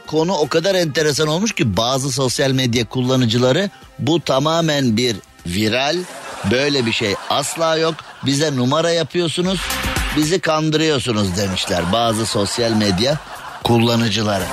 Konu 0.07 0.33
o 0.33 0.49
kadar 0.49 0.75
enteresan 0.75 1.29
olmuş 1.29 1.53
ki 1.53 1.77
bazı 1.77 2.13
sosyal 2.13 2.51
medya 2.51 2.85
kullanıcıları 2.85 3.71
bu 3.99 4.21
tamamen 4.21 4.97
bir 4.97 5.17
viral 5.47 5.97
böyle 6.51 6.87
bir 6.87 6.93
şey 6.93 7.15
asla 7.31 7.77
yok 7.77 7.95
bize 8.27 8.57
numara 8.57 8.91
yapıyorsunuz 8.91 9.61
bizi 10.17 10.41
kandırıyorsunuz 10.41 11.37
demişler 11.37 11.93
bazı 11.93 12.27
sosyal 12.27 12.73
medya 12.73 13.19
kullanıcıları. 13.65 14.45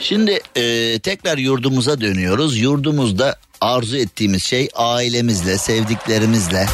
Şimdi 0.00 0.40
e, 0.56 0.98
tekrar 0.98 1.38
yurdumuza 1.38 2.00
dönüyoruz. 2.00 2.58
Yurdumuzda 2.58 3.36
arzu 3.60 3.96
ettiğimiz 3.96 4.42
şey 4.42 4.68
ailemizle, 4.74 5.58
sevdiklerimizle, 5.58 6.66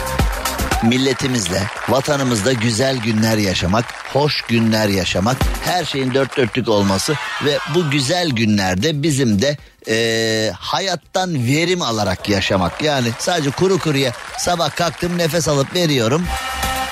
milletimizle, 0.82 1.62
vatanımızda 1.88 2.52
güzel 2.52 2.96
günler 2.96 3.36
yaşamak, 3.36 3.84
hoş 4.12 4.42
günler 4.42 4.88
yaşamak, 4.88 5.36
her 5.64 5.84
şeyin 5.84 6.14
dört 6.14 6.36
dörtlük 6.36 6.68
olması 6.68 7.14
ve 7.44 7.58
bu 7.74 7.90
güzel 7.90 8.30
günlerde 8.30 9.02
bizim 9.02 9.42
de 9.42 9.56
e, 9.88 10.52
hayattan 10.58 11.46
verim 11.46 11.82
alarak 11.82 12.28
yaşamak. 12.28 12.82
Yani 12.82 13.08
sadece 13.18 13.50
kuru 13.50 13.78
kuruya 13.78 14.12
sabah 14.38 14.76
kalktım 14.76 15.18
nefes 15.18 15.48
alıp 15.48 15.74
veriyorum. 15.74 16.24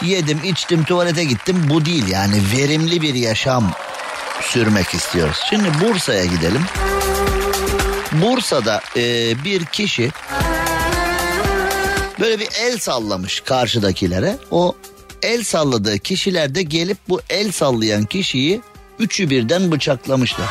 Yedim, 0.02 0.40
içtim, 0.44 0.84
tuvalete 0.84 1.24
gittim. 1.24 1.66
Bu 1.68 1.84
değil 1.84 2.08
yani 2.08 2.42
verimli 2.56 3.02
bir 3.02 3.14
yaşam 3.14 3.72
sürmek 4.42 4.94
istiyoruz. 4.94 5.36
Şimdi 5.50 5.68
Bursa'ya 5.80 6.24
gidelim. 6.24 6.62
Bursa'da 8.12 8.80
e, 8.96 9.34
bir 9.44 9.64
kişi 9.64 10.10
böyle 12.20 12.38
bir 12.38 12.48
el 12.60 12.78
sallamış 12.78 13.40
karşıdakilere. 13.40 14.36
O 14.50 14.76
el 15.22 15.44
salladığı 15.44 15.98
kişiler 15.98 16.54
de 16.54 16.62
gelip 16.62 16.98
bu 17.08 17.20
el 17.30 17.52
sallayan 17.52 18.04
kişiyi 18.04 18.60
üçü 18.98 19.30
birden 19.30 19.72
bıçaklamışlar. 19.72 20.48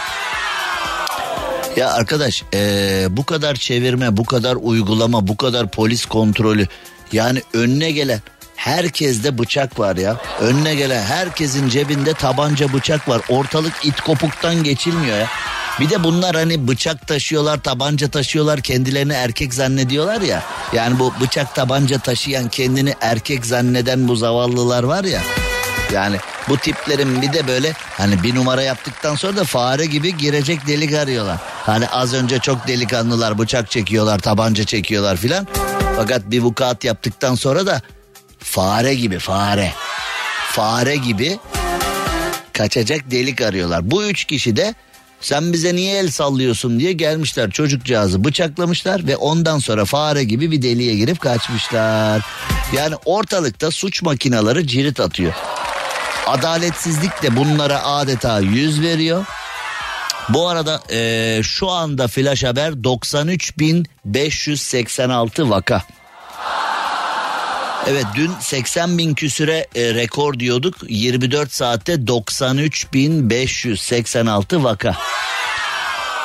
Ya 1.75 1.93
arkadaş 1.93 2.43
e, 2.53 3.07
bu 3.09 3.25
kadar 3.25 3.55
çevirme, 3.55 4.17
bu 4.17 4.25
kadar 4.25 4.57
uygulama, 4.61 5.27
bu 5.27 5.37
kadar 5.37 5.71
polis 5.71 6.05
kontrolü 6.05 6.67
yani 7.11 7.41
önüne 7.53 7.91
gelen 7.91 8.21
herkeste 8.55 9.37
bıçak 9.37 9.79
var 9.79 9.95
ya. 9.95 10.17
Önüne 10.39 10.75
gelen 10.75 11.03
herkesin 11.03 11.69
cebinde 11.69 12.13
tabanca 12.13 12.73
bıçak 12.73 13.09
var. 13.09 13.21
Ortalık 13.29 13.73
it 13.83 14.01
kopuktan 14.01 14.63
geçilmiyor 14.63 15.17
ya. 15.17 15.27
Bir 15.79 15.89
de 15.89 16.03
bunlar 16.03 16.35
hani 16.35 16.67
bıçak 16.67 17.07
taşıyorlar, 17.07 17.57
tabanca 17.57 18.09
taşıyorlar, 18.09 18.61
kendilerini 18.61 19.13
erkek 19.13 19.53
zannediyorlar 19.53 20.21
ya. 20.21 20.43
Yani 20.73 20.99
bu 20.99 21.13
bıçak 21.21 21.55
tabanca 21.55 21.99
taşıyan, 21.99 22.49
kendini 22.49 22.95
erkek 23.01 23.45
zanneden 23.45 24.07
bu 24.07 24.15
zavallılar 24.15 24.83
var 24.83 25.03
ya. 25.03 25.21
Yani 25.93 26.17
bu 26.49 26.57
tiplerin 26.57 27.21
bir 27.21 27.33
de 27.33 27.47
böyle 27.47 27.73
hani 27.73 28.23
bir 28.23 28.35
numara 28.35 28.61
yaptıktan 28.61 29.15
sonra 29.15 29.37
da 29.37 29.43
fare 29.43 29.85
gibi 29.85 30.17
girecek 30.17 30.67
delik 30.67 30.93
arıyorlar. 30.93 31.37
Hani 31.63 31.87
az 31.87 32.13
önce 32.13 32.39
çok 32.39 32.67
delikanlılar 32.67 33.39
bıçak 33.39 33.71
çekiyorlar, 33.71 34.19
tabanca 34.19 34.63
çekiyorlar 34.63 35.17
filan. 35.17 35.47
Fakat 35.95 36.21
bir 36.31 36.41
vukuat 36.41 36.83
yaptıktan 36.83 37.35
sonra 37.35 37.65
da 37.65 37.81
fare 38.39 38.95
gibi 38.95 39.19
fare. 39.19 39.73
Fare 40.51 40.95
gibi 40.95 41.39
kaçacak 42.53 43.11
delik 43.11 43.41
arıyorlar. 43.41 43.91
Bu 43.91 44.03
üç 44.03 44.25
kişi 44.25 44.55
de 44.55 44.75
sen 45.21 45.53
bize 45.53 45.75
niye 45.75 45.99
el 45.99 46.11
sallıyorsun 46.11 46.79
diye 46.79 46.93
gelmişler 46.93 47.51
çocukcağızı 47.51 48.23
bıçaklamışlar 48.23 49.07
ve 49.07 49.17
ondan 49.17 49.59
sonra 49.59 49.85
fare 49.85 50.23
gibi 50.23 50.51
bir 50.51 50.61
deliğe 50.61 50.95
girip 50.95 51.19
kaçmışlar. 51.19 52.25
Yani 52.73 52.95
ortalıkta 53.05 53.71
suç 53.71 54.01
makinaları 54.01 54.67
cirit 54.67 54.99
atıyor. 54.99 55.33
Adaletsizlik 56.27 57.23
de 57.23 57.35
bunlara 57.35 57.83
adeta 57.83 58.39
yüz 58.39 58.81
veriyor. 58.81 59.25
Bu 60.29 60.47
arada 60.47 60.81
e, 60.91 61.39
şu 61.43 61.69
anda 61.69 62.07
flash 62.07 62.43
haber 62.43 62.71
93.586 62.71 65.49
vaka. 65.49 65.83
Evet 67.89 68.05
dün 68.15 68.31
80 68.39 68.97
bin 68.97 69.13
küsüre 69.13 69.67
e, 69.75 69.93
rekor 69.93 70.39
diyorduk. 70.39 70.75
24 70.87 71.53
saatte 71.53 71.93
93.586 71.93 74.63
vaka. 74.63 74.97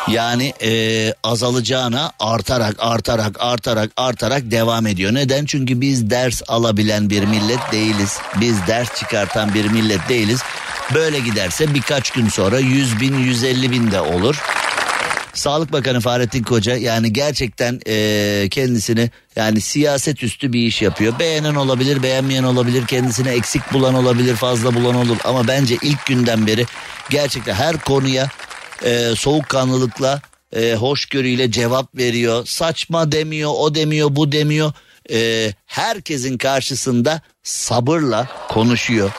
Yani 0.09 0.53
e, 0.63 1.15
azalacağına 1.23 2.13
artarak 2.19 2.77
artarak 2.79 3.37
artarak 3.41 3.91
artarak 3.97 4.51
devam 4.51 4.87
ediyor. 4.87 5.15
Neden? 5.15 5.45
Çünkü 5.45 5.81
biz 5.81 6.11
ders 6.11 6.43
alabilen 6.49 7.11
bir 7.11 7.25
millet 7.25 7.73
değiliz. 7.73 8.19
Biz 8.41 8.67
ders 8.67 8.99
çıkartan 8.99 9.55
bir 9.55 9.65
millet 9.65 10.09
değiliz. 10.09 10.43
Böyle 10.95 11.19
giderse 11.19 11.75
birkaç 11.75 12.11
gün 12.11 12.29
sonra 12.29 12.59
100 12.59 13.01
bin 13.01 13.19
150 13.19 13.71
bin 13.71 13.91
de 13.91 14.01
olur. 14.01 14.43
Sağlık 15.35 15.73
Bakanı 15.73 16.01
Fahrettin 16.01 16.43
Koca 16.43 16.77
yani 16.77 17.13
gerçekten 17.13 17.81
e, 17.87 18.49
kendisini 18.51 19.11
yani 19.37 19.61
siyaset 19.61 20.23
üstü 20.23 20.53
bir 20.53 20.61
iş 20.67 20.83
yapıyor. 20.83 21.19
Beğenen 21.19 21.55
olabilir, 21.55 22.03
beğenmeyen 22.03 22.45
olabilir, 22.45 22.87
kendisine 22.87 23.31
eksik 23.31 23.73
bulan 23.73 23.95
olabilir, 23.95 24.37
fazla 24.37 24.75
bulan 24.75 24.95
olur. 24.95 25.17
Ama 25.25 25.49
bence 25.49 25.77
ilk 25.83 26.07
günden 26.07 26.47
beri 26.47 26.67
gerçekten 27.11 27.55
her 27.55 27.79
konuya 27.79 28.29
e, 28.85 29.15
soğukkanlılıkla, 29.17 30.21
e, 30.57 30.75
hoşgörüyle 30.75 31.51
cevap 31.51 31.97
veriyor. 31.97 32.47
Saçma 32.47 33.13
demiyor, 33.13 33.51
o 33.55 33.75
demiyor, 33.75 34.09
bu 34.17 34.33
demiyor. 34.33 34.73
E, 35.11 35.53
herkesin 35.67 36.39
karşısında 36.39 37.21
sabırla 37.43 38.29
konuşuyor. 38.49 39.11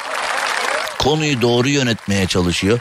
Konuyu 0.99 1.41
doğru 1.41 1.69
yönetmeye 1.69 2.27
çalışıyor. 2.27 2.79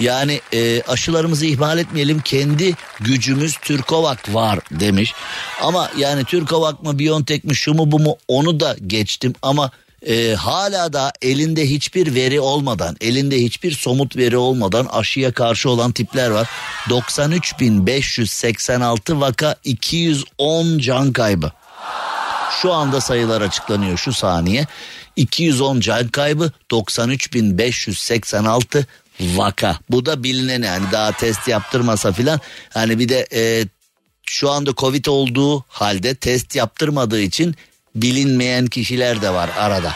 Yani 0.00 0.40
e, 0.52 0.82
aşılarımızı 0.82 1.46
ihmal 1.46 1.78
etmeyelim 1.78 2.20
kendi 2.20 2.74
gücümüz 3.00 3.56
Türkovak 3.56 4.34
var 4.34 4.58
demiş. 4.70 5.14
Ama 5.62 5.90
yani 5.98 6.24
Türkovak 6.24 6.82
mı 6.82 6.98
Biontech 6.98 7.44
mi 7.44 7.56
şu 7.56 7.74
mu 7.74 7.92
bu 7.92 7.98
mu 7.98 8.16
onu 8.28 8.60
da 8.60 8.76
geçtim 8.86 9.34
ama 9.42 9.70
e, 10.06 10.34
hala 10.34 10.92
da 10.92 11.12
elinde 11.22 11.70
hiçbir 11.70 12.14
veri 12.14 12.40
olmadan 12.40 12.96
elinde 13.00 13.36
hiçbir 13.36 13.72
somut 13.72 14.16
veri 14.16 14.36
olmadan 14.36 14.86
aşıya 14.86 15.32
karşı 15.32 15.70
olan 15.70 15.92
tipler 15.92 16.30
var. 16.30 16.48
93.586 16.88 19.20
vaka 19.20 19.56
210 19.64 20.78
can 20.78 21.12
kaybı. 21.12 21.52
Şu 22.62 22.72
anda 22.72 23.00
sayılar 23.00 23.40
açıklanıyor 23.40 23.98
şu 23.98 24.12
saniye. 24.12 24.66
210 25.16 25.80
can 25.80 26.08
kaybı 26.08 26.52
93.586 26.70 28.84
vaka. 29.20 29.78
Bu 29.90 30.06
da 30.06 30.22
bilinen 30.22 30.62
yani 30.62 30.84
daha 30.92 31.12
test 31.12 31.48
yaptırmasa 31.48 32.12
filan. 32.12 32.40
Hani 32.74 32.98
bir 32.98 33.08
de 33.08 33.26
e, 33.32 33.64
şu 34.26 34.50
anda 34.50 34.74
Covid 34.74 35.06
olduğu 35.06 35.64
halde 35.68 36.14
test 36.14 36.56
yaptırmadığı 36.56 37.20
için 37.20 37.54
bilinmeyen 37.94 38.66
kişiler 38.66 39.22
de 39.22 39.30
var 39.30 39.50
arada. 39.58 39.92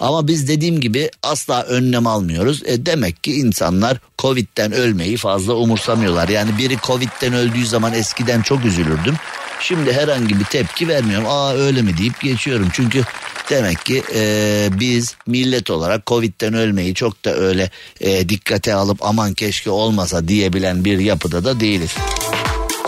Ama 0.00 0.28
biz 0.28 0.48
dediğim 0.48 0.80
gibi 0.80 1.10
asla 1.22 1.62
önlem 1.62 2.06
almıyoruz. 2.06 2.62
E 2.66 2.86
demek 2.86 3.22
ki 3.24 3.34
insanlar 3.34 3.98
Covid'den 4.18 4.72
ölmeyi 4.72 5.16
fazla 5.16 5.54
umursamıyorlar. 5.54 6.28
Yani 6.28 6.58
biri 6.58 6.76
Covid'den 6.82 7.32
öldüğü 7.32 7.66
zaman 7.66 7.92
eskiden 7.92 8.42
çok 8.42 8.64
üzülürdüm. 8.64 9.14
Şimdi 9.60 9.92
herhangi 9.92 10.40
bir 10.40 10.44
tepki 10.44 10.88
vermiyorum. 10.88 11.26
Aa 11.28 11.52
öyle 11.54 11.82
mi 11.82 11.98
deyip 11.98 12.20
geçiyorum. 12.20 12.68
Çünkü 12.72 13.04
demek 13.50 13.84
ki 13.84 14.02
e, 14.14 14.68
biz 14.80 15.16
millet 15.26 15.70
olarak 15.70 16.06
Covid'den 16.06 16.54
ölmeyi 16.54 16.94
çok 16.94 17.24
da 17.24 17.34
öyle 17.34 17.70
e, 18.00 18.28
dikkate 18.28 18.74
alıp 18.74 18.98
aman 19.04 19.34
keşke 19.34 19.70
olmasa 19.70 20.28
diyebilen 20.28 20.84
bir 20.84 20.98
yapıda 20.98 21.44
da 21.44 21.60
değiliz. 21.60 21.94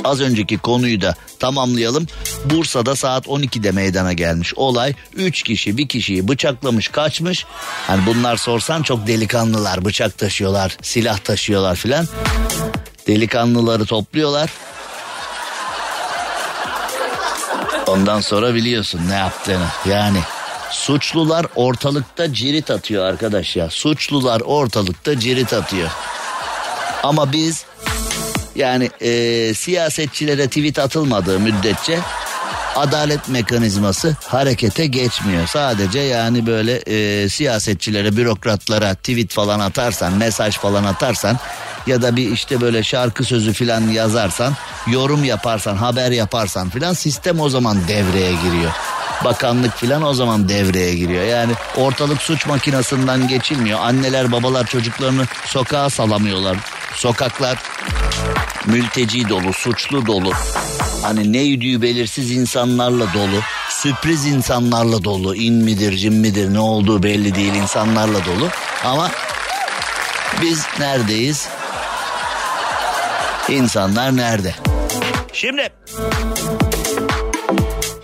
Az 0.04 0.20
önceki 0.20 0.58
konuyu 0.58 1.00
da 1.00 1.14
tamamlayalım. 1.38 2.06
Bursa'da 2.44 2.96
saat 2.96 3.26
12'de 3.26 3.70
meydana 3.70 4.12
gelmiş 4.12 4.54
olay. 4.54 4.94
3 5.14 5.42
kişi 5.42 5.76
bir 5.76 5.88
kişiyi 5.88 6.28
bıçaklamış 6.28 6.88
kaçmış. 6.88 7.46
Hani 7.86 8.06
bunlar 8.06 8.36
sorsan 8.36 8.82
çok 8.82 9.06
delikanlılar 9.06 9.84
bıçak 9.84 10.18
taşıyorlar 10.18 10.76
silah 10.82 11.18
taşıyorlar 11.18 11.76
filan. 11.76 12.06
Delikanlıları 13.06 13.86
topluyorlar. 13.86 14.50
Ondan 17.86 18.20
sonra 18.20 18.54
biliyorsun 18.54 19.00
ne 19.08 19.14
yaptığını. 19.14 19.66
Yani 19.88 20.18
suçlular 20.70 21.46
ortalıkta 21.56 22.32
cirit 22.32 22.70
atıyor 22.70 23.04
arkadaş 23.04 23.56
ya. 23.56 23.70
Suçlular 23.70 24.40
ortalıkta 24.40 25.20
cirit 25.20 25.52
atıyor. 25.52 25.90
Ama 27.02 27.32
biz 27.32 27.64
yani 28.54 28.90
e, 29.00 29.54
siyasetçilere 29.54 30.46
tweet 30.46 30.78
atılmadığı 30.78 31.40
müddetçe 31.40 31.98
adalet 32.76 33.28
mekanizması 33.28 34.16
harekete 34.24 34.86
geçmiyor. 34.86 35.46
Sadece 35.46 35.98
yani 35.98 36.46
böyle 36.46 36.76
e, 36.76 37.28
siyasetçilere, 37.28 38.16
bürokratlara 38.16 38.94
tweet 38.94 39.32
falan 39.32 39.60
atarsan, 39.60 40.12
mesaj 40.12 40.56
falan 40.56 40.84
atarsan 40.84 41.38
ya 41.86 42.02
da 42.02 42.16
bir 42.16 42.30
işte 42.32 42.60
böyle 42.60 42.82
şarkı 42.82 43.24
sözü 43.24 43.52
falan 43.52 43.80
yazarsan, 43.80 44.54
yorum 44.86 45.24
yaparsan, 45.24 45.76
haber 45.76 46.10
yaparsan 46.10 46.70
filan 46.70 46.92
sistem 46.92 47.40
o 47.40 47.48
zaman 47.48 47.78
devreye 47.88 48.32
giriyor. 48.32 48.72
Bakanlık 49.24 49.76
filan 49.76 50.02
o 50.02 50.14
zaman 50.14 50.48
devreye 50.48 50.94
giriyor. 50.94 51.24
Yani 51.24 51.52
ortalık 51.76 52.22
suç 52.22 52.46
makinasından 52.46 53.28
geçilmiyor. 53.28 53.78
Anneler 53.80 54.32
babalar 54.32 54.66
çocuklarını 54.66 55.26
sokağa 55.46 55.90
salamıyorlar. 55.90 56.56
Sokaklar 56.94 57.58
mülteci 58.66 59.28
dolu, 59.28 59.52
suçlu 59.52 60.06
dolu. 60.06 60.32
Hani 61.02 61.32
ne 61.32 61.38
yüdüğü 61.38 61.82
belirsiz 61.82 62.30
insanlarla 62.30 63.14
dolu. 63.14 63.40
Sürpriz 63.68 64.26
insanlarla 64.26 65.04
dolu. 65.04 65.34
İn 65.34 65.54
midir, 65.54 65.96
cin 65.96 66.14
midir, 66.14 66.54
ne 66.54 66.60
olduğu 66.60 67.02
belli 67.02 67.34
değil 67.34 67.54
insanlarla 67.54 68.18
dolu. 68.24 68.48
Ama 68.84 69.10
biz 70.42 70.66
neredeyiz? 70.78 71.48
İnsanlar 73.48 74.16
nerede? 74.16 74.54
Şimdi 75.32 75.68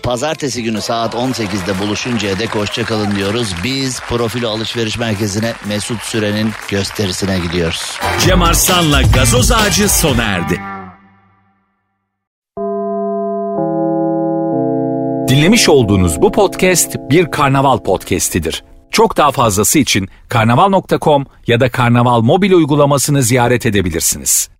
Pazartesi 0.05 0.63
günü 0.63 0.81
saat 0.81 1.13
18'de 1.13 1.79
buluşuncaya 1.79 2.39
dek 2.39 2.55
hoşçakalın 2.55 3.15
diyoruz. 3.15 3.55
Biz 3.63 3.99
Profilo 3.99 4.49
Alışveriş 4.49 4.97
Merkezi'ne 4.99 5.53
Mesut 5.67 6.01
Süren'in 6.01 6.51
gösterisine 6.69 7.39
gidiyoruz. 7.39 7.99
Cem 8.19 8.41
Arslan'la 8.41 9.01
gazoz 9.01 9.51
ağacı 9.51 9.89
sona 9.89 10.23
erdi. 10.23 10.61
Dinlemiş 15.27 15.69
olduğunuz 15.69 16.21
bu 16.21 16.31
podcast 16.31 16.95
bir 17.09 17.31
karnaval 17.31 17.77
podcastidir. 17.77 18.63
Çok 18.91 19.17
daha 19.17 19.31
fazlası 19.31 19.79
için 19.79 20.09
karnaval.com 20.29 21.25
ya 21.47 21.59
da 21.59 21.69
karnaval 21.71 22.21
mobil 22.21 22.51
uygulamasını 22.51 23.23
ziyaret 23.23 23.65
edebilirsiniz. 23.65 24.54